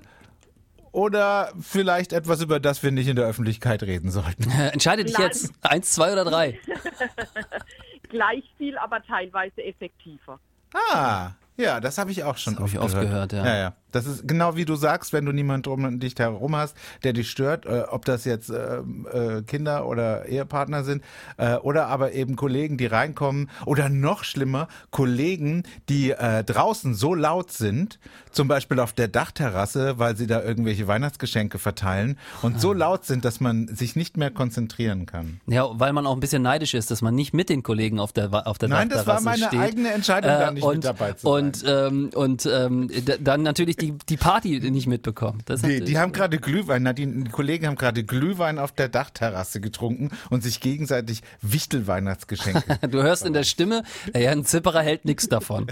Oder 0.90 1.52
vielleicht 1.60 2.12
etwas, 2.12 2.40
über 2.40 2.60
das 2.60 2.84
wir 2.84 2.92
nicht 2.92 3.08
in 3.08 3.16
der 3.16 3.26
Öffentlichkeit 3.26 3.82
reden 3.82 4.10
sollten? 4.10 4.48
Entscheide 4.72 5.04
dich 5.04 5.18
Nein. 5.18 5.26
jetzt. 5.26 5.52
Eins, 5.62 5.92
zwei 5.92 6.12
oder 6.12 6.24
drei. 6.24 6.58
Gleich 8.14 8.48
viel, 8.56 8.78
aber 8.78 9.02
teilweise 9.02 9.60
effektiver. 9.64 10.38
Ah, 10.72 11.32
ja, 11.56 11.80
das 11.80 11.98
habe 11.98 12.10
ich 12.10 12.24
auch 12.24 12.36
schon 12.36 12.54
Das 12.54 12.62
hab 12.62 12.68
ich 12.68 12.78
oft 12.78 12.94
oft 12.94 13.00
gehört, 13.02 13.32
ja. 13.32 13.44
ja. 13.46 13.56
Ja, 13.56 13.72
Das 13.92 14.06
ist 14.06 14.26
genau 14.26 14.56
wie 14.56 14.64
du 14.64 14.74
sagst, 14.74 15.12
wenn 15.12 15.24
du 15.24 15.32
niemanden 15.32 15.68
um 15.70 16.00
dich 16.00 16.14
herum 16.18 16.56
hast, 16.56 16.76
der 17.04 17.12
dich 17.12 17.30
stört, 17.30 17.64
äh, 17.66 17.84
ob 17.88 18.04
das 18.04 18.24
jetzt 18.24 18.50
ähm, 18.50 19.06
äh, 19.12 19.42
Kinder 19.42 19.86
oder 19.86 20.26
Ehepartner 20.26 20.82
sind 20.84 21.04
äh, 21.36 21.54
oder 21.56 21.86
aber 21.86 22.12
eben 22.12 22.34
Kollegen, 22.36 22.76
die 22.76 22.86
reinkommen 22.86 23.50
oder 23.66 23.88
noch 23.88 24.24
schlimmer, 24.24 24.66
Kollegen, 24.90 25.62
die 25.88 26.10
äh, 26.10 26.42
draußen 26.44 26.94
so 26.94 27.14
laut 27.14 27.52
sind, 27.52 27.98
zum 28.32 28.48
Beispiel 28.48 28.80
auf 28.80 28.92
der 28.92 29.06
Dachterrasse, 29.08 29.98
weil 29.98 30.16
sie 30.16 30.26
da 30.26 30.42
irgendwelche 30.42 30.86
Weihnachtsgeschenke 30.88 31.58
verteilen 31.58 32.18
und 32.42 32.56
Ah. 32.56 32.58
so 32.58 32.72
laut 32.72 33.04
sind, 33.04 33.24
dass 33.24 33.40
man 33.40 33.68
sich 33.68 33.96
nicht 33.96 34.16
mehr 34.16 34.30
konzentrieren 34.30 35.06
kann. 35.06 35.40
Ja, 35.46 35.68
weil 35.72 35.92
man 35.92 36.06
auch 36.06 36.14
ein 36.14 36.20
bisschen 36.20 36.42
neidisch 36.42 36.74
ist, 36.74 36.90
dass 36.90 37.02
man 37.02 37.14
nicht 37.14 37.32
mit 37.34 37.48
den 37.48 37.62
Kollegen 37.62 38.00
auf 38.00 38.12
der, 38.12 38.46
auf 38.46 38.58
der 38.58 38.68
Nein, 38.68 38.88
das 38.88 39.06
war 39.06 39.14
Dachterrasse 39.16 39.24
meine 39.40 39.48
steht. 39.48 39.60
eigene 39.60 39.92
Entscheidung, 39.92 40.30
da 40.30 40.50
nicht 40.50 40.62
Äh, 40.62 40.66
und, 40.66 40.74
mit 40.76 40.84
dabei 40.84 41.12
zu 41.12 41.26
sein. 41.26 41.43
Und, 41.46 41.64
ähm, 41.66 42.10
und 42.14 42.46
ähm, 42.46 42.90
dann 43.20 43.42
natürlich 43.42 43.76
die, 43.76 43.92
die 44.08 44.16
Party 44.16 44.60
nicht 44.70 44.86
mitbekommen. 44.86 45.42
Die, 45.48 45.80
die 45.80 45.98
haben 45.98 46.12
gerade 46.12 46.38
Glühwein, 46.38 46.82
Nadine, 46.82 47.24
die 47.24 47.30
Kollegen 47.30 47.66
haben 47.66 47.76
gerade 47.76 48.04
Glühwein 48.04 48.58
auf 48.58 48.72
der 48.72 48.88
Dachterrasse 48.88 49.60
getrunken 49.60 50.10
und 50.30 50.42
sich 50.42 50.60
gegenseitig 50.60 51.22
Wichtelweihnachtsgeschenke. 51.42 52.78
Du 52.94 53.02
hörst 53.02 53.24
in 53.24 53.32
der 53.32 53.44
Stimme, 53.44 53.82
naja, 54.12 54.30
ein 54.30 54.44
Zipperer 54.44 54.82
hält 54.82 55.04
nichts 55.04 55.28
davon. 55.28 55.66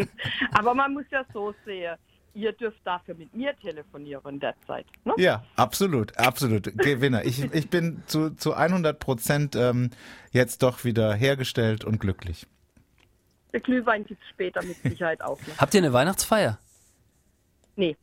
Aber 0.52 0.74
man 0.74 0.94
muss 0.94 1.04
ja 1.10 1.24
so 1.32 1.54
sehen, 1.64 1.96
ihr 2.36 2.52
dürft 2.52 2.80
dafür 2.84 3.14
mit 3.14 3.34
mir 3.34 3.56
telefonieren 3.56 4.38
derzeit. 4.38 4.86
Ne? 5.04 5.14
ja, 5.16 5.44
absolut, 5.56 6.16
absolut. 6.18 6.76
Gewinner. 6.76 7.24
Ich, 7.24 7.42
ich 7.52 7.70
bin 7.70 8.02
zu, 8.06 8.30
zu 8.30 8.54
100 8.54 8.98
Prozent 8.98 9.56
ähm, 9.56 9.90
jetzt 10.32 10.62
doch 10.62 10.84
wieder 10.84 11.14
hergestellt 11.14 11.84
und 11.84 11.98
glücklich. 11.98 12.46
Der 13.56 13.62
Glühwein 13.62 14.04
gibt 14.04 14.22
es 14.22 14.28
später 14.28 14.62
mit 14.62 14.76
Sicherheit 14.82 15.22
auch 15.22 15.40
noch. 15.46 15.56
Habt 15.56 15.72
ihr 15.72 15.78
eine 15.78 15.90
Weihnachtsfeier? 15.94 16.58
Nee, 17.74 17.96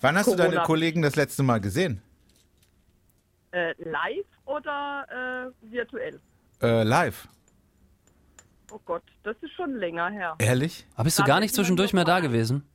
Wann 0.00 0.16
hast 0.16 0.28
du 0.28 0.30
Corona. 0.34 0.48
deine 0.48 0.62
Kollegen 0.62 1.02
das 1.02 1.14
letzte 1.14 1.42
Mal 1.42 1.60
gesehen? 1.60 2.00
äh, 3.50 3.74
live 3.82 4.24
oder 4.46 5.52
äh, 5.60 5.70
virtuell? 5.70 6.18
Äh, 6.62 6.84
live. 6.84 7.28
Oh 8.70 8.80
Gott, 8.86 9.02
das 9.24 9.36
ist 9.42 9.52
schon 9.52 9.74
länger 9.76 10.08
her. 10.08 10.36
Ehrlich? 10.38 10.86
Aber 10.94 11.04
bist 11.04 11.18
du 11.18 11.22
Da 11.22 11.26
gar 11.28 11.40
nicht 11.40 11.54
zwischendurch 11.54 11.92
mehr 11.92 12.06
da 12.06 12.20
gewesen? 12.20 12.66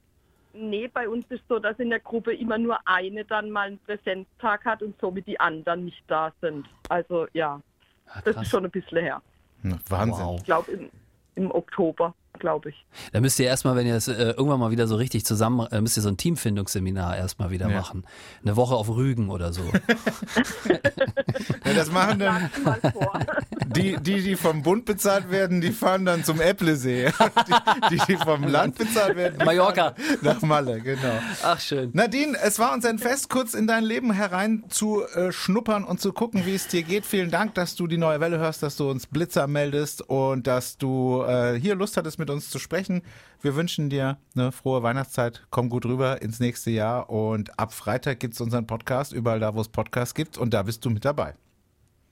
Nee, 0.54 0.88
bei 0.88 1.10
uns 1.10 1.26
ist 1.30 1.42
so, 1.50 1.58
dass 1.58 1.80
in 1.80 1.90
der 1.90 2.00
Gruppe 2.00 2.36
immer 2.36 2.60
nur 2.60 2.78
eine 2.86 3.26
dann 3.26 3.50
mal 3.50 3.70
einen 3.70 3.80
Präsenztag 3.80 4.64
hat 4.66 4.84
und 4.84 4.94
somit 5.02 5.26
die 5.26 5.40
anderen 5.40 5.86
nicht 5.86 6.04
da 6.08 6.32
sind. 6.42 6.68
Also 6.90 7.26
ja, 7.34 7.60
Ja, 8.06 8.22
das 8.24 8.36
krass. 8.36 8.44
ist 8.46 8.52
schon 8.52 8.66
ein 8.66 8.70
bisschen 8.72 9.00
her. 9.00 9.20
Na, 9.64 9.80
Wahnsinn. 9.90 10.24
Wow. 10.26 10.38
Ich 10.38 10.46
glaube 10.46 10.90
im, 11.38 11.52
Oktober, 11.52 12.14
glaube 12.40 12.70
ich. 12.70 12.86
Da 13.12 13.20
müsst 13.22 13.40
ihr 13.40 13.46
erstmal, 13.48 13.76
wenn 13.76 13.88
ihr 13.88 13.96
es 13.96 14.08
äh, 14.08 14.14
irgendwann 14.32 14.60
mal 14.60 14.72
wieder 14.72 14.88
so 14.88 14.96
richtig 14.96 15.26
zusammen, 15.26 15.68
äh, 15.72 15.82
müsst 15.82 15.98
ihr 15.98 16.04
so 16.04 16.10
ein 16.10 16.18
Teamfindungsseminar 16.18 17.18
erstmal 17.18 17.52
wieder 17.52 17.70
Ja. 17.70 17.78
machen. 17.78 18.06
Eine 18.44 18.56
Woche 18.56 18.76
auf 18.76 18.90
Rügen 18.90 19.30
oder 19.30 19.54
so. 19.54 19.64
Ja, 21.66 21.74
das 21.74 21.92
machen 21.92 22.20
dann 22.20 22.50
die, 23.76 23.98
die, 23.98 24.22
die 24.22 24.36
vom 24.36 24.64
Bund 24.64 24.86
bezahlt 24.86 25.30
werden, 25.30 25.60
die 25.62 25.72
fahren 25.72 26.06
dann 26.06 26.24
zum 26.24 26.40
Äpplesee. 26.42 27.12
Die, 27.48 27.98
die, 27.98 28.02
die 28.08 28.16
vom 28.18 28.44
Land 28.44 28.78
bezahlt 28.78 29.16
werden, 29.16 29.44
Mallorca. 29.46 29.94
nach 30.22 30.42
Malle, 30.42 30.82
genau. 30.82 31.20
Ach 31.44 31.60
schön. 31.60 31.90
Nadine, 31.94 32.38
es 32.42 32.60
war 32.60 32.74
uns 32.74 32.86
ein 32.86 33.00
Fest, 33.00 33.30
kurz 33.30 33.54
in 33.54 33.68
dein 33.68 33.84
Leben 33.84 34.12
herein 34.12 34.64
zu 34.70 35.04
äh, 35.14 35.32
schnuppern 35.32 35.84
und 35.84 36.00
zu 36.02 36.14
gucken, 36.14 36.46
wie 36.46 36.56
es 36.56 36.68
dir 36.68 36.84
geht. 36.84 37.06
Vielen 37.06 37.32
Dank, 37.32 37.54
dass 37.56 37.76
du 37.76 37.88
die 37.88 37.98
neue 37.98 38.20
Welle 38.20 38.40
hörst, 38.40 38.64
dass 38.64 38.76
du 38.78 38.90
uns 38.90 39.08
Blitzer 39.08 39.48
meldest 39.48 40.02
und 40.10 40.48
dass 40.48 40.78
du 40.78 41.24
äh, 41.24 41.60
hier 41.60 41.76
Lust 41.76 41.98
hattest, 41.98 42.20
mit 42.20 42.27
uns 42.30 42.50
zu 42.50 42.60
sprechen. 42.60 43.02
Wir 43.42 43.56
wünschen 43.56 43.90
dir 43.90 44.18
eine 44.36 44.52
frohe 44.52 44.84
Weihnachtszeit. 44.84 45.46
Komm 45.50 45.70
gut 45.70 45.86
rüber 45.86 46.22
ins 46.22 46.40
nächste 46.40 46.72
Jahr 46.72 47.10
und 47.10 47.60
ab 47.60 47.74
Freitag 47.74 48.20
gibt's 48.20 48.42
unseren 48.42 48.68
Podcast, 48.68 49.14
überall 49.14 49.40
da, 49.40 49.56
wo 49.56 49.62
es 49.62 49.70
Podcasts 49.70 50.14
gibt 50.14 50.38
und 50.38 50.54
da 50.54 50.64
bist 50.64 50.84
du 50.86 50.90
mit 50.90 51.06
dabei. 51.06 51.36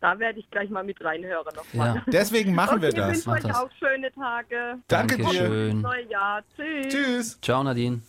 Da 0.02 0.20
werde 0.20 0.40
ich 0.40 0.52
gleich 0.52 0.70
mal 0.70 0.84
mit 0.84 1.04
reinhören 1.04 1.56
nochmal. 1.56 1.96
Ja. 1.96 2.04
Deswegen 2.08 2.54
machen 2.54 2.82
wir 2.82 2.90
okay, 2.90 2.98
das. 2.98 3.10
wünsche 3.10 3.30
Mach 3.30 3.38
euch 3.38 3.44
das. 3.44 3.58
auch 3.58 3.70
schöne 3.80 4.12
Tage. 4.12 4.78
Danke 4.88 5.16
dir. 5.18 5.24
Dankeschön. 5.24 5.82
Neues 5.82 6.10
Jahr. 6.10 6.44
Tschüss. 6.56 6.88
Tschüss. 6.94 7.42
Ciao, 7.42 7.64
Nadine. 7.64 8.02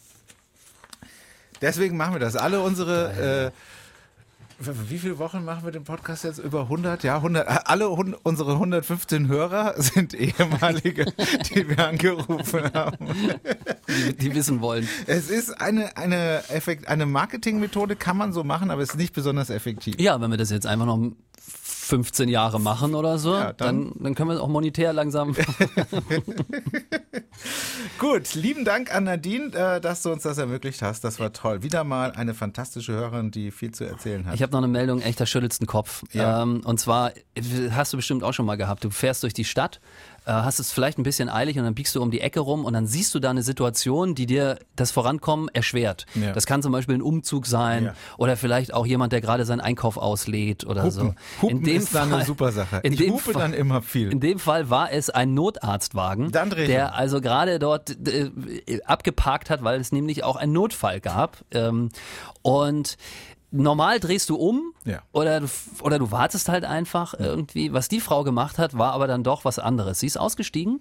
Deswegen 1.63 1.97
machen 1.97 2.15
wir 2.15 2.21
das. 2.21 2.37
Alle 2.37 2.61
unsere 2.61 3.53
wie 4.59 4.99
viele 4.99 5.19
Wochen 5.19 5.45
machen 5.45 5.65
wir 5.65 5.73
den 5.73 5.85
Podcast 5.85 6.25
jetzt? 6.25 6.39
Über 6.39 6.63
100? 6.63 7.05
Ja, 7.05 7.17
100. 7.17 7.69
Alle 7.69 7.91
hun, 7.91 8.15
unsere 8.23 8.53
115 8.53 9.29
Hörer 9.29 9.75
sind 9.81 10.15
ehemalige, 10.15 11.05
die 11.55 11.69
wir 11.69 11.87
angerufen 11.87 12.73
haben. 12.73 12.97
Die, 13.89 14.17
die 14.17 14.35
wissen 14.35 14.61
wollen. 14.61 14.89
Es 15.07 15.29
ist 15.29 15.61
eine, 15.61 15.97
eine, 15.97 16.49
Effekt, 16.49 16.89
eine 16.89 17.05
Marketingmethode, 17.05 17.97
kann 17.97 18.17
man 18.17 18.33
so 18.33 18.45
machen, 18.45 18.71
aber 18.71 18.81
es 18.81 18.91
ist 18.91 18.97
nicht 18.97 19.15
besonders 19.15 19.51
effektiv. 19.51 19.97
Ja, 19.99 20.21
wenn 20.21 20.31
wir 20.31 20.39
das 20.39 20.51
jetzt 20.51 20.67
einfach 20.67 20.87
noch 20.87 21.13
15 21.87 22.29
Jahre 22.29 22.59
machen 22.61 22.95
oder 22.97 23.17
so, 23.19 23.33
Ja, 23.35 23.53
dann- 23.53 23.93
dann, 23.93 24.03
dann 24.03 24.15
können 24.17 24.31
wir 24.31 24.43
auch 24.43 24.49
monetär 24.49 24.93
langsam. 24.93 25.35
Gut, 27.99 28.35
lieben 28.35 28.65
Dank 28.65 28.95
an 28.95 29.05
Nadine, 29.05 29.53
äh, 29.55 29.81
dass 29.81 30.03
du 30.03 30.11
uns 30.13 30.23
das 30.25 30.39
ermöglicht 30.39 30.83
hast. 30.83 31.05
Das 31.05 31.19
war 31.21 31.33
toll. 31.33 31.63
Wieder 31.63 31.85
mal 31.85 32.13
eine 32.13 32.35
fantastische 32.35 32.93
Hörerin, 32.93 33.31
die 33.31 33.51
viel 33.51 33.71
zu 33.73 33.85
erzählen 33.85 34.27
hat. 34.27 34.35
Ich 34.35 34.43
habe 34.43 34.53
noch 34.53 34.59
eine 34.59 34.69
Meldung, 34.69 35.01
echter 35.01 35.27
schüttelst 35.27 35.61
den 35.61 35.67
Kopf. 35.67 36.03
Ja. 36.13 36.43
Ähm, 36.43 36.61
und 36.65 36.81
zwar, 36.81 37.13
hast 37.71 37.93
du 37.93 37.97
bestimmt 37.99 38.23
auch 38.25 38.33
schon 38.33 38.47
mal 38.47 38.57
gehabt, 38.57 38.85
du 38.85 38.91
fährst 38.91 39.23
durch 39.23 39.33
die 39.35 39.45
Stadt, 39.45 39.81
äh, 40.27 40.33
hast 40.33 40.59
es 40.59 40.73
vielleicht 40.73 40.99
ein 40.99 41.03
bisschen 41.05 41.29
eilig 41.29 41.57
und 41.59 41.65
dann 41.65 41.75
biegst 41.75 41.95
du 41.95 42.03
um 42.03 42.11
die 42.11 42.21
Ecke 42.21 42.41
rum 42.41 42.65
und 42.65 42.73
dann 42.73 42.87
siehst 42.87 43.15
du 43.15 43.21
da 43.21 43.31
eine 43.31 43.43
Situation, 43.43 44.15
die 44.15 44.27
dir 44.27 44.59
das 44.75 44.91
Vorankommen 44.91 45.49
erschwert. 45.53 46.05
Ja. 46.15 46.33
Das 46.33 46.47
kann 46.47 46.63
zum 46.63 46.73
Beispiel 46.73 46.97
ein 46.97 47.03
Umzug 47.03 47.47
sein 47.47 47.85
Ja. 47.87 47.95
oder 48.19 48.37
vielleicht 48.37 48.75
auch 48.75 48.85
jemand, 48.87 49.13
der 49.13 49.21
gerade 49.21 49.45
seinen 49.45 49.61
Einkauf 49.61 49.97
auslädt 49.97 50.67
oder 50.67 50.91
so. 50.91 51.03
Hupen, 51.03 51.17
Hupen 51.61 51.67
ist 51.67 51.95
dann 51.95 52.13
eine 52.13 52.25
super 52.25 52.53
Sache. 52.53 52.81
In 52.83 52.93
ich 52.93 52.99
dem 52.99 53.13
hupe 53.15 53.33
Fall, 53.33 53.43
dann 53.43 53.55
immer 53.55 53.83
viel. 53.83 54.11
in 54.11 54.21
dem 54.21 54.39
Fall 54.39 54.69
war 54.69 54.93
es 54.93 55.11
ein 55.11 55.33
Notarztwagen, 55.35 56.33
der 56.33 56.95
also 56.95 57.21
gerade 57.21 57.59
dort 57.59 57.91
äh, 58.09 58.31
abgeparkt 58.85 59.49
hat, 59.51 59.63
weil 59.63 59.81
es 59.81 59.93
nämlich 59.93 60.25
auch 60.25 60.37
einen 60.37 60.53
Notfall 60.53 61.01
gab. 61.01 61.45
Ähm, 61.53 61.91
und 62.43 62.97
normal 63.63 64.01
drehst 64.01 64.31
du 64.31 64.37
um 64.37 64.73
Ja. 64.85 65.03
oder, 65.13 65.41
du, 65.41 65.47
oder 65.83 65.99
du 65.99 66.11
wartest 66.11 66.49
halt 66.49 66.65
einfach 66.65 67.15
irgendwie. 67.19 67.73
Was 67.73 67.89
die 67.89 68.01
Frau 68.01 68.25
gemacht 68.25 68.59
hat, 68.59 68.77
war 68.79 68.93
aber 68.93 69.07
dann 69.07 69.23
doch 69.25 69.45
was 69.45 69.59
anderes. 69.59 70.01
Sie 70.01 70.07
ist 70.07 70.17
ausgestiegen 70.17 70.81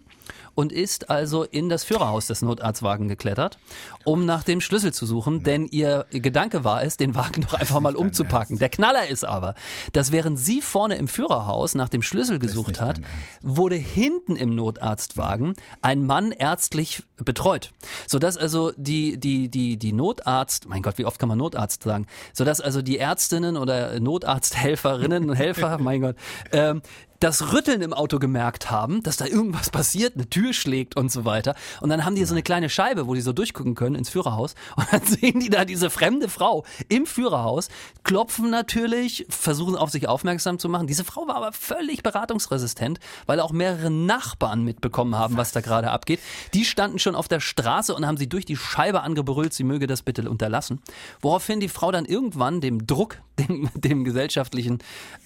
und 0.56 0.72
ist 0.72 1.10
also 1.10 1.44
in 1.44 1.70
das 1.70 1.84
Führerhaus 1.84 2.28
des 2.28 2.42
Notarztwagen 2.42 3.08
geklettert, 3.08 3.60
um 4.04 4.26
nach 4.26 4.44
dem 4.44 4.62
Schlüssel 4.62 4.94
zu 4.94 5.06
suchen, 5.06 5.44
denn 5.44 5.68
ihr 5.68 6.06
Gedanke 6.12 6.64
war 6.64 6.84
es, 6.84 6.98
den 6.98 7.14
Wagen 7.14 7.42
doch 7.42 7.54
einfach 7.54 7.80
mal 7.82 7.96
umzupacken. 7.96 8.58
Der 8.58 8.70
Knaller 8.70 9.08
ist 9.08 9.26
aber, 9.26 9.56
dass 9.94 10.12
während 10.12 10.40
sie 10.40 10.62
vorne 10.62 10.96
im 10.96 11.08
Führerhaus 11.08 11.76
nach 11.76 11.90
dem 11.90 12.02
Schlüssel 12.02 12.40
gesucht 12.40 12.82
hat, 12.82 13.02
wurde 13.42 13.76
hinten 13.76 14.36
im 14.36 14.56
Notarztwagen 14.56 15.54
ein 15.82 16.06
Mann 16.06 16.32
ärztlich 16.32 17.04
betreut, 17.18 17.72
sodass 18.08 18.38
also 18.38 18.72
die 18.78 19.18
die 19.18 19.50
die 19.50 19.78
die 19.78 19.94
Notarzt, 19.94 20.68
mein 20.68 20.82
Gott, 20.82 20.98
wie 20.98 21.06
oft 21.06 21.20
kann 21.20 21.30
man 21.30 21.38
Notarzt 21.38 21.84
sagen, 21.84 22.08
sodass 22.34 22.62
also 22.62 22.82
die 22.82 22.98
Ärztinnen 22.98 23.58
oder 23.58 24.00
Notarzthelferinnen 24.00 25.30
und 25.30 25.36
Helfer, 25.36 25.78
mein 25.80 26.02
Gott, 26.02 26.16
ähm, 26.52 26.82
das 27.26 27.54
Rütteln 27.54 27.82
im 27.82 27.92
Auto 27.92 28.20
gemerkt 28.20 28.70
haben, 28.70 29.02
dass 29.02 29.18
da 29.18 29.26
irgendwas 29.26 29.72
passiert, 29.72 30.14
eine 30.14 30.30
Tür 30.30 30.54
schlägt 30.54 30.96
und 30.96 31.12
so 31.12 31.26
weiter. 31.26 31.56
Und 31.82 31.90
dann 31.90 32.06
haben 32.06 32.14
die 32.14 32.24
so 32.24 32.36
eine 32.36 32.44
kleine 32.44 32.70
Scheibe, 32.70 33.08
wo 33.08 33.16
die 33.16 33.22
so 33.22 33.34
durchgucken 33.34 33.74
können 33.74 33.96
ins 33.96 34.10
Führerhaus. 34.10 34.54
Und 34.76 34.86
dann 34.92 35.02
sehen 35.02 35.40
die 35.40 35.50
da 35.50 35.66
diese 35.66 35.90
fremde 35.90 36.30
Frau 36.30 36.66
im 36.88 37.08
Führerhaus, 37.08 37.70
klopfen 38.04 38.52
natürlich, 38.52 39.26
versuchen 39.28 39.76
auf 39.76 39.90
sich 39.90 40.08
aufmerksam 40.08 40.60
zu 40.60 40.70
machen. 40.70 40.86
Diese 40.86 41.04
Frau 41.04 41.28
war 41.28 41.38
aber 41.38 41.52
völlig 41.52 42.04
beratungsresistent, 42.04 43.00
weil 43.26 43.40
auch 43.40 43.52
mehrere 43.52 43.90
Nachbarn 43.90 44.64
mitbekommen 44.64 45.16
haben, 45.16 45.36
was 45.36 45.52
da 45.52 45.62
gerade 45.62 45.90
abgeht. 45.90 46.20
Die 46.54 46.64
standen 46.64 47.00
schon 47.00 47.16
auf 47.16 47.28
der 47.28 47.40
Straße 47.40 47.96
und 47.96 48.06
haben 48.06 48.18
sie 48.18 48.30
durch 48.30 48.46
die 48.46 48.56
Scheibe 48.56 49.02
angebrüllt, 49.02 49.52
sie 49.52 49.64
möge 49.64 49.88
das 49.88 50.04
bitte 50.04 50.30
unterlassen. 50.30 50.80
Woraufhin 51.22 51.60
die 51.60 51.70
Frau 51.70 51.92
dann 51.92 52.06
irgendwann 52.06 52.62
dem 52.62 52.86
Druck, 52.86 53.18
dem, 53.40 53.68
dem 53.74 54.04
gesellschaftlichen, 54.04 54.78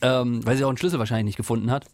ähm, 0.01 0.45
weil 0.45 0.55
sie 0.55 0.63
auch 0.63 0.69
einen 0.69 0.77
Schlüssel 0.77 0.99
wahrscheinlich 0.99 1.25
nicht 1.25 1.37
gefunden 1.37 1.71
hat, 1.71 1.88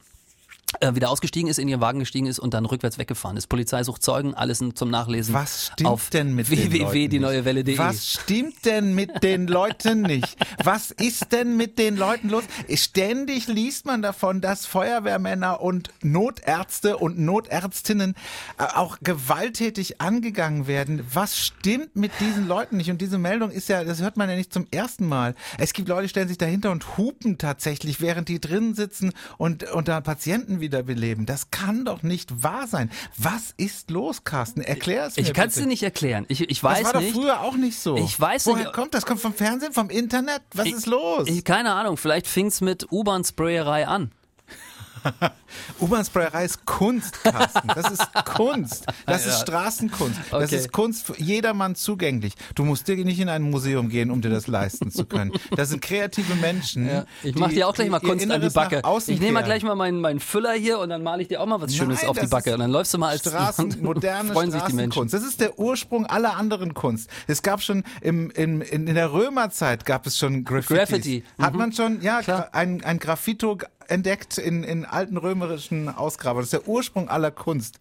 wieder 0.93 1.09
ausgestiegen 1.09 1.49
ist, 1.49 1.59
in 1.59 1.67
ihren 1.67 1.81
Wagen 1.81 1.99
gestiegen 1.99 2.27
ist 2.27 2.39
und 2.39 2.53
dann 2.53 2.65
rückwärts 2.65 2.97
weggefahren 2.97 3.37
ist. 3.37 3.47
Polizei 3.47 3.83
sucht 3.83 4.03
Zeugen, 4.03 4.33
alles 4.33 4.63
zum 4.75 4.89
Nachlesen. 4.89 5.33
Was 5.33 5.67
stimmt 5.73 5.89
auf 5.89 6.09
denn 6.09 6.33
mit 6.33 6.49
den 6.49 6.57
Leuten 6.57 6.71
www, 6.71 7.07
die 7.07 7.19
neue 7.19 7.45
Welle.de. 7.45 7.77
Was 7.77 8.11
stimmt 8.11 8.65
denn 8.65 8.95
mit 8.95 9.23
den 9.23 9.47
Leuten 9.47 10.01
nicht? 10.01 10.37
Was 10.63 10.91
ist 10.91 11.31
denn 11.31 11.57
mit 11.57 11.77
den 11.77 11.97
Leuten 11.97 12.29
los? 12.29 12.43
Ständig 12.73 13.47
liest 13.47 13.85
man 13.85 14.01
davon, 14.01 14.41
dass 14.41 14.65
Feuerwehrmänner 14.65 15.61
und 15.61 15.91
Notärzte 16.01 16.97
und 16.97 17.19
Notärztinnen 17.19 18.15
äh, 18.57 18.63
auch 18.63 18.97
gewalttätig 19.01 20.01
angegangen 20.01 20.67
werden. 20.67 21.05
Was 21.13 21.37
stimmt 21.37 21.95
mit 21.95 22.11
diesen 22.19 22.47
Leuten 22.47 22.77
nicht? 22.77 22.89
Und 22.89 23.01
diese 23.01 23.17
Meldung 23.17 23.51
ist 23.51 23.69
ja, 23.69 23.83
das 23.83 24.01
hört 24.01 24.17
man 24.17 24.29
ja 24.29 24.35
nicht 24.35 24.53
zum 24.53 24.67
ersten 24.71 25.07
Mal. 25.07 25.35
Es 25.57 25.73
gibt 25.73 25.87
Leute, 25.89 26.03
die 26.03 26.09
stellen 26.09 26.27
sich 26.27 26.37
dahinter 26.37 26.71
und 26.71 26.97
hupen 26.97 27.37
tatsächlich, 27.37 28.01
während 28.01 28.29
die 28.29 28.39
drinnen 28.39 28.75
sitzen 28.75 29.11
und, 29.37 29.63
und 29.71 29.87
da 29.87 30.01
Patienten 30.01 30.59
wiederbeleben. 30.65 31.25
Das 31.25 31.51
kann 31.51 31.85
doch 31.85 32.03
nicht 32.03 32.43
wahr 32.43 32.67
sein. 32.67 32.89
Was 33.17 33.53
ist 33.57 33.89
los, 33.91 34.23
Carsten? 34.23 34.61
Erklär 34.61 35.05
es 35.05 35.15
mir 35.15 35.23
Ich 35.23 35.33
kann 35.33 35.47
es 35.49 35.55
dir 35.55 35.65
nicht 35.67 35.83
erklären. 35.83 36.25
Ich, 36.27 36.41
ich 36.41 36.59
Das 36.59 36.63
weiß 36.63 36.83
war 36.93 36.99
nicht. 37.01 37.15
doch 37.15 37.21
früher 37.21 37.41
auch 37.41 37.55
nicht 37.55 37.77
so. 37.79 37.95
Ich 37.97 38.19
weiß 38.19 38.47
Woher 38.47 38.63
nicht- 38.65 38.73
kommt 38.73 38.93
das? 38.93 39.05
Kommt 39.05 39.21
vom 39.21 39.33
Fernsehen, 39.33 39.71
vom 39.73 39.89
Internet? 39.89 40.41
Was 40.53 40.67
ist 40.67 40.85
los? 40.87 41.27
Ich, 41.27 41.43
keine 41.43 41.73
Ahnung, 41.73 41.97
vielleicht 41.97 42.27
fing's 42.27 42.61
mit 42.61 42.91
U-Bahn-Sprayerei 42.91 43.87
an. 43.87 44.11
U-Bahn-Sprayerei 45.79 46.45
ist 46.45 46.65
Kunst, 46.65 47.23
Carsten. 47.23 47.67
Das 47.67 47.91
ist 47.91 48.03
Kunst. 48.25 48.85
Das 49.05 49.25
ist 49.25 49.41
Straßenkunst. 49.41 50.19
Das 50.31 50.43
Okay. 50.45 50.55
ist 50.57 50.71
Kunst 50.71 51.05
für 51.05 51.19
jedermann 51.21 51.75
zugänglich. 51.75 52.33
Du 52.55 52.63
musst 52.65 52.87
dir 52.87 52.95
nicht 53.03 53.19
in 53.19 53.29
ein 53.29 53.43
Museum 53.43 53.89
gehen, 53.89 54.11
um 54.11 54.21
dir 54.21 54.29
das 54.29 54.47
leisten 54.47 54.91
zu 54.91 55.05
können. 55.05 55.31
Das 55.55 55.69
sind 55.69 55.81
kreative 55.81 56.35
Menschen. 56.35 57.03
Ich 57.23 57.33
die- 57.33 57.39
mach 57.39 57.49
dir 57.49 57.67
auch 57.67 57.73
gleich 57.73 57.89
mal 57.89 57.99
Kunst 57.99 58.29
an 58.29 58.41
die 58.41 58.49
Backe. 58.49 58.81
Ich 59.07 59.19
nehme 59.19 59.33
mal 59.33 59.43
gleich 59.43 59.63
mal 59.63 59.75
meinen, 59.75 60.01
meinen 60.01 60.19
Füller 60.19 60.53
hier 60.53 60.79
und 60.79 60.89
dann 60.89 61.03
male 61.03 61.21
ich 61.21 61.27
dir 61.27 61.41
auch 61.41 61.45
mal 61.45 61.61
was 61.61 61.75
Schönes 61.75 62.01
Nein, 62.01 62.09
auf 62.09 62.19
die 62.19 62.27
Backe. 62.27 62.53
Und 62.53 62.59
dann 62.59 62.71
läufst 62.71 62.93
du 62.93 62.97
mal 62.97 63.09
als 63.09 63.21
Straßen, 63.21 63.77
moderne 63.81 64.33
freuen 64.33 64.51
sich 64.51 64.61
die 64.63 64.73
Menschen. 64.73 65.07
Das 65.09 65.23
ist 65.23 65.39
der 65.39 65.59
Ursprung 65.59 66.05
aller 66.05 66.35
anderen 66.37 66.73
Kunst. 66.73 67.09
Es 67.27 67.41
gab 67.41 67.61
schon 67.61 67.83
im, 68.01 68.29
im, 68.31 68.61
in, 68.61 68.87
in 68.87 68.95
der 68.95 69.11
Römerzeit 69.11 69.85
gab 69.85 70.05
es 70.07 70.17
schon 70.17 70.43
Graffitis. 70.43 70.77
Graffiti, 70.77 71.23
Hat 71.39 71.53
mhm. 71.53 71.59
man 71.59 71.71
schon, 71.73 72.01
ja, 72.01 72.21
Klar. 72.21 72.49
ein, 72.53 72.83
ein 72.83 72.99
Graffito 72.99 73.57
entdeckt 73.87 74.37
in, 74.37 74.63
in 74.63 74.85
alten 74.85 75.17
römerischen 75.17 75.89
Ausgrabungen. 75.89 76.43
Das 76.43 76.53
ist 76.53 76.65
der 76.65 76.67
Ursprung 76.67 77.09
aller 77.09 77.31
Kunst. 77.31 77.79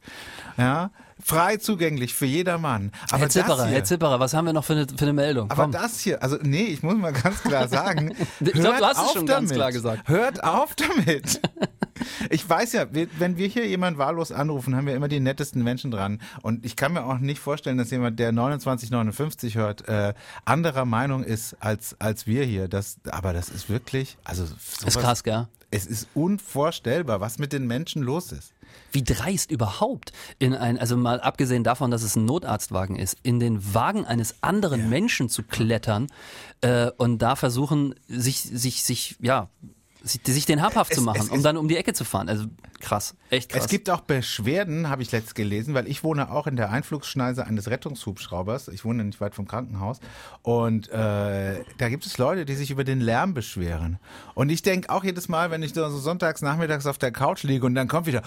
Ja, 0.57 0.91
frei 1.25 1.57
zugänglich 1.57 2.15
für 2.15 2.27
jedermann. 2.27 2.93
Aber 3.11 3.21
Herr 3.23 3.29
Zipperer, 3.31 3.65
Herr 3.67 3.83
Zipperer, 3.85 4.21
was 4.21 4.35
haben 4.35 4.45
wir 4.45 4.53
noch 4.53 4.65
für 4.65 4.75
eine, 4.75 4.87
für 4.87 5.03
eine 5.03 5.15
Meldung? 5.15 5.51
aber 5.51 5.63
Komm. 5.63 5.73
das 5.73 5.99
hier, 6.01 6.23
also 6.23 6.37
nee, 6.43 6.65
ich 6.65 6.83
muss 6.83 6.97
mal 6.97 7.13
ganz 7.15 7.43
klar 7.43 7.67
sagen, 7.67 8.15
Ich 8.41 8.53
glaub, 8.53 8.65
hört 8.75 8.81
du 8.81 8.85
hast 8.87 8.97
es 8.99 9.03
auf 9.05 9.13
schon 9.15 9.27
damit. 9.27 9.49
ganz 9.49 9.53
klar 9.57 9.73
gesagt. 9.73 10.09
Hört 10.09 10.45
auf 10.45 10.75
damit. 10.75 11.41
Ich 12.29 12.49
weiß 12.49 12.73
ja, 12.73 12.87
wenn 12.91 13.37
wir 13.39 13.47
hier 13.47 13.67
jemanden 13.67 13.99
wahllos 13.99 14.33
anrufen, 14.33 14.77
haben 14.77 14.87
wir 14.87 14.95
immer 14.97 15.09
die 15.09 15.21
nettesten 15.21 15.63
Menschen 15.63 15.91
dran. 15.91 16.21
Und 16.43 16.65
ich 16.67 16.77
kann 16.77 16.93
mir 16.93 17.05
auch 17.05 17.19
nicht 17.19 17.39
vorstellen, 17.41 17.79
dass 17.79 17.91
jemand, 17.91 18.19
der 18.19 18.31
2959 18.33 19.55
hört, 19.57 19.89
äh, 19.89 20.13
anderer 20.45 20.85
Meinung 20.85 21.23
ist 21.25 21.57
als, 21.61 21.97
als 22.01 22.27
wir 22.27 22.45
hier. 22.45 22.69
Das, 22.69 22.97
aber 23.11 23.33
das 23.33 23.49
ist 23.49 23.71
wirklich, 23.71 24.19
also 24.25 24.45
ist 24.45 24.81
sowas- 24.81 24.99
krass, 24.99 25.23
gell? 25.25 25.47
Es 25.71 25.87
ist 25.87 26.07
unvorstellbar, 26.15 27.21
was 27.21 27.39
mit 27.39 27.53
den 27.53 27.67
Menschen 27.67 28.03
los 28.03 28.31
ist. 28.33 28.53
Wie 28.95 29.03
dreist 29.03 29.51
überhaupt 29.51 30.13
in 30.39 30.55
ein, 30.55 30.79
also 30.79 30.97
mal 30.97 31.21
abgesehen 31.21 31.65
davon, 31.65 31.91
dass 31.91 32.03
es 32.03 32.15
ein 32.15 32.25
Notarztwagen 32.25 32.95
ist, 32.97 33.19
in 33.25 33.41
den 33.41 33.75
Wagen 33.75 34.05
eines 34.05 34.37
anderen 34.41 34.89
Menschen 34.89 35.29
zu 35.29 35.43
klettern 35.43 36.07
äh, 36.61 36.91
und 36.97 37.19
da 37.19 37.35
versuchen, 37.35 37.97
sich, 38.07 38.41
sich, 38.41 38.85
sich, 38.85 39.17
ja, 39.21 39.49
sich, 40.07 40.45
den 40.47 40.61
habhaft 40.63 40.91
Es- 40.93 40.99
zu 40.99 41.03
machen, 41.03 41.21
es 41.23 41.29
um 41.31 41.39
ist- 41.39 41.43
dann 41.45 41.57
um 41.57 41.67
die 41.67 41.77
Ecke 41.77 41.93
zu 41.95 42.05
fahren. 42.05 42.29
Also 42.29 42.45
krass, 42.81 43.15
echt 43.31 43.51
krass. 43.51 43.65
Es 43.65 43.71
gibt 43.71 43.89
auch 43.89 44.01
Beschwerden, 44.03 44.89
habe 44.91 45.03
ich 45.03 45.11
letzt 45.13 45.35
gelesen, 45.35 45.73
weil 45.75 45.89
ich 45.89 46.05
wohne 46.05 46.31
auch 46.31 46.47
in 46.47 46.57
der 46.57 46.71
Einflugschneise 46.71 47.47
eines 47.47 47.71
Rettungshubschraubers. 47.71 48.69
Ich 48.69 48.85
wohne 48.85 49.03
nicht 49.05 49.21
weit 49.21 49.35
vom 49.35 49.49
Krankenhaus. 49.49 50.01
Und 50.43 50.89
äh, 50.91 51.63
da 51.79 51.89
gibt 51.89 52.05
es 52.05 52.19
Leute, 52.19 52.45
die 52.45 52.55
sich 52.55 52.71
über 52.71 52.85
den 52.85 53.01
Lärm 53.01 53.33
beschweren. 53.35 53.99
Und 54.35 54.51
ich 54.51 54.61
denke 54.63 54.91
auch 54.91 55.05
jedes 55.05 55.29
Mal, 55.29 55.51
wenn 55.51 55.63
ich 55.63 55.73
so 55.75 55.89
sonntags 55.89 56.43
nachmittags 56.43 56.87
auf 56.87 56.99
der 56.99 57.11
Couch 57.11 57.43
liege 57.43 57.65
und 57.65 57.75
dann 57.75 57.89
kommt 57.89 58.07
wieder 58.07 58.23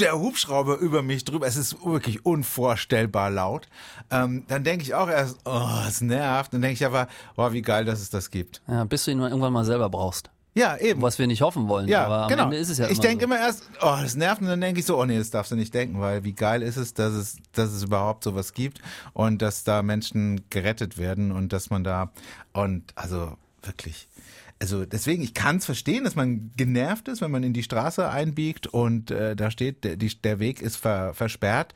der 0.00 0.18
Hubschrauber 0.18 0.78
über 0.78 1.02
mich 1.02 1.24
drüber. 1.24 1.46
Es 1.46 1.56
ist 1.56 1.84
wirklich 1.84 2.24
unvorstellbar 2.24 3.30
laut. 3.30 3.68
Ähm, 4.10 4.44
dann 4.48 4.64
denke 4.64 4.84
ich 4.84 4.94
auch 4.94 5.08
erst, 5.08 5.38
oh, 5.44 5.68
es 5.86 6.00
nervt. 6.00 6.54
Dann 6.54 6.62
denke 6.62 6.74
ich 6.74 6.86
aber, 6.86 7.08
oh, 7.36 7.52
wie 7.52 7.62
geil, 7.62 7.84
dass 7.84 8.00
es 8.00 8.10
das 8.10 8.30
gibt. 8.30 8.62
ja, 8.68 8.84
bis 8.84 9.04
du 9.04 9.10
ihn 9.10 9.20
irgendwann 9.20 9.52
mal 9.52 9.64
selber 9.64 9.88
brauchst. 9.90 10.30
Ja, 10.54 10.76
eben. 10.76 11.00
Was 11.00 11.18
wir 11.18 11.26
nicht 11.26 11.40
hoffen 11.40 11.66
wollen, 11.68 11.88
Ja, 11.88 12.04
aber 12.04 12.24
am 12.24 12.28
genau. 12.28 12.44
Ende 12.44 12.58
ist 12.58 12.68
es 12.68 12.76
ja 12.76 12.88
ich 12.90 13.00
denke 13.00 13.22
so. 13.22 13.24
immer 13.24 13.38
erst, 13.38 13.62
oh, 13.80 13.96
das 14.02 14.16
nervt 14.16 14.42
und 14.42 14.48
dann 14.48 14.60
denke 14.60 14.80
ich 14.80 14.86
so, 14.86 15.00
oh 15.00 15.06
nee, 15.06 15.16
das 15.16 15.30
darfst 15.30 15.50
du 15.50 15.56
nicht 15.56 15.72
denken, 15.72 15.98
weil 15.98 16.24
wie 16.24 16.34
geil 16.34 16.60
ist 16.62 16.76
es, 16.76 16.92
dass 16.92 17.14
es, 17.14 17.36
dass 17.52 17.70
es 17.70 17.82
überhaupt 17.82 18.22
sowas 18.24 18.52
gibt 18.52 18.80
und 19.14 19.40
dass 19.40 19.64
da 19.64 19.82
Menschen 19.82 20.42
gerettet 20.50 20.98
werden 20.98 21.32
und 21.32 21.54
dass 21.54 21.70
man 21.70 21.84
da 21.84 22.12
und 22.52 22.92
also 22.96 23.32
wirklich. 23.62 24.08
Also 24.62 24.84
deswegen, 24.84 25.24
ich 25.24 25.34
kann 25.34 25.56
es 25.56 25.64
verstehen, 25.64 26.04
dass 26.04 26.14
man 26.14 26.52
genervt 26.56 27.08
ist, 27.08 27.20
wenn 27.20 27.32
man 27.32 27.42
in 27.42 27.52
die 27.52 27.64
Straße 27.64 28.08
einbiegt 28.08 28.68
und 28.68 29.10
äh, 29.10 29.34
da 29.34 29.50
steht, 29.50 29.82
der, 29.82 29.96
die, 29.96 30.14
der 30.22 30.38
Weg 30.38 30.62
ist 30.62 30.76
ver, 30.76 31.14
versperrt. 31.14 31.74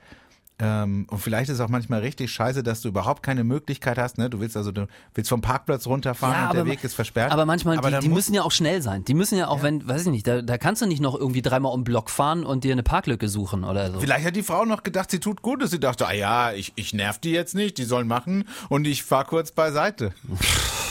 Ähm, 0.60 1.08
und 1.10 1.18
vielleicht 1.18 1.48
ist 1.48 1.56
es 1.56 1.60
auch 1.60 1.68
manchmal 1.68 2.00
richtig 2.00 2.30
scheiße, 2.30 2.62
dass 2.62 2.82
du 2.82 2.88
überhaupt 2.88 3.24
keine 3.24 3.42
Möglichkeit 3.42 3.98
hast. 3.98 4.18
Ne? 4.18 4.30
Du 4.30 4.38
willst 4.38 4.56
also 4.56 4.70
du 4.70 4.86
willst 5.14 5.28
vom 5.28 5.40
Parkplatz 5.40 5.88
runterfahren 5.88 6.36
Ja, 6.36 6.50
und 6.50 6.54
der 6.54 6.66
Weg 6.66 6.84
ist 6.84 6.94
versperrt. 6.94 7.32
Aber 7.32 7.44
manchmal, 7.44 7.76
Aber 7.76 7.90
die, 7.90 7.98
die 7.98 8.08
müssen 8.08 8.34
ja 8.34 8.42
auch 8.42 8.52
schnell 8.52 8.80
sein. 8.80 9.04
Die 9.04 9.14
müssen 9.14 9.36
ja 9.36 9.48
auch, 9.48 9.64
wenn, 9.64 9.86
weiß 9.86 10.02
ich 10.02 10.12
nicht, 10.12 10.28
da, 10.28 10.40
da 10.40 10.56
kannst 10.56 10.80
du 10.80 10.86
nicht 10.86 11.00
noch 11.00 11.18
irgendwie 11.18 11.42
dreimal 11.42 11.72
um 11.72 11.80
den 11.80 11.84
Block 11.84 12.08
fahren 12.08 12.44
und 12.44 12.62
dir 12.62 12.70
eine 12.70 12.84
Parklücke 12.84 13.28
suchen 13.28 13.64
oder 13.64 13.90
so. 13.90 13.98
Vielleicht 13.98 14.24
hat 14.24 14.36
die 14.36 14.44
Frau 14.44 14.64
noch 14.64 14.84
gedacht, 14.84 15.10
sie 15.10 15.18
tut 15.18 15.42
Gutes. 15.42 15.72
Sie 15.72 15.80
dachte, 15.80 16.06
ah 16.06 16.12
ja, 16.12 16.52
ich, 16.52 16.72
ich 16.76 16.94
nerv 16.94 17.18
die 17.18 17.32
jetzt 17.32 17.56
nicht, 17.56 17.78
die 17.78 17.84
sollen 17.84 18.06
machen 18.06 18.44
und 18.68 18.86
ich 18.86 19.02
fahr 19.02 19.24
kurz 19.24 19.50
beiseite. 19.50 20.12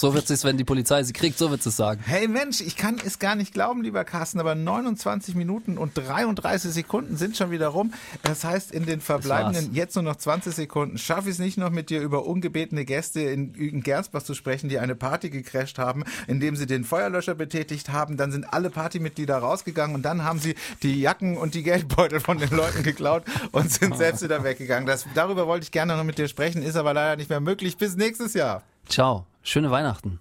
So 0.00 0.14
wird 0.14 0.30
es, 0.30 0.44
wenn 0.44 0.56
die 0.56 0.62
Polizei 0.64 1.02
sie 1.02 1.12
kriegt, 1.12 1.38
so 1.38 1.50
wird 1.50 1.66
es 1.66 1.76
sagen. 1.76 2.00
Hey 2.06 2.28
Mensch, 2.28 2.60
ich 2.60 2.76
kann 2.76 3.00
es 3.04 3.18
gar 3.18 3.34
nicht 3.34 3.52
glauben, 3.52 3.82
lieber 3.82 4.04
Carsten, 4.04 4.38
aber 4.38 4.54
29 4.54 5.34
Minuten 5.34 5.76
und 5.76 5.98
33 5.98 6.70
Sekunden 6.70 7.16
sind 7.16 7.36
schon 7.36 7.50
wieder 7.50 7.66
rum. 7.66 7.92
Das 8.22 8.44
heißt, 8.44 8.70
in 8.70 8.86
den 8.86 9.00
verbleibenden 9.00 9.74
jetzt 9.74 9.96
nur 9.96 10.04
noch 10.04 10.14
20 10.14 10.54
Sekunden 10.54 10.98
schaffe 10.98 11.30
ich 11.30 11.34
es 11.34 11.38
nicht 11.40 11.58
noch 11.58 11.70
mit 11.70 11.90
dir 11.90 12.00
über 12.00 12.26
ungebetene 12.26 12.84
Gäste 12.84 13.22
in, 13.22 13.54
in 13.54 13.82
Gernsbach 13.82 14.22
zu 14.22 14.34
sprechen, 14.34 14.68
die 14.68 14.78
eine 14.78 14.94
Party 14.94 15.30
gecrasht 15.30 15.78
haben, 15.78 16.04
indem 16.28 16.54
sie 16.54 16.66
den 16.66 16.84
Feuerlöscher 16.84 17.34
betätigt 17.34 17.88
haben. 17.88 18.16
Dann 18.16 18.30
sind 18.30 18.52
alle 18.52 18.70
Partymitglieder 18.70 19.38
rausgegangen 19.38 19.96
und 19.96 20.02
dann 20.02 20.22
haben 20.22 20.38
sie 20.38 20.54
die 20.84 21.00
Jacken 21.00 21.36
und 21.36 21.54
die 21.54 21.64
Geldbeutel 21.64 22.20
von 22.20 22.38
den 22.38 22.50
Leuten 22.50 22.84
geklaut 22.84 23.24
und 23.50 23.72
sind 23.72 23.96
selbst 23.98 24.22
wieder 24.22 24.44
weggegangen. 24.44 24.86
Das, 24.86 25.06
darüber 25.16 25.48
wollte 25.48 25.64
ich 25.64 25.72
gerne 25.72 25.96
noch 25.96 26.04
mit 26.04 26.18
dir 26.18 26.28
sprechen, 26.28 26.62
ist 26.62 26.76
aber 26.76 26.94
leider 26.94 27.16
nicht 27.16 27.30
mehr 27.30 27.40
möglich. 27.40 27.76
Bis 27.76 27.96
nächstes 27.96 28.34
Jahr. 28.34 28.62
Ciao. 28.88 29.26
Schöne 29.42 29.70
Weihnachten. 29.70 30.20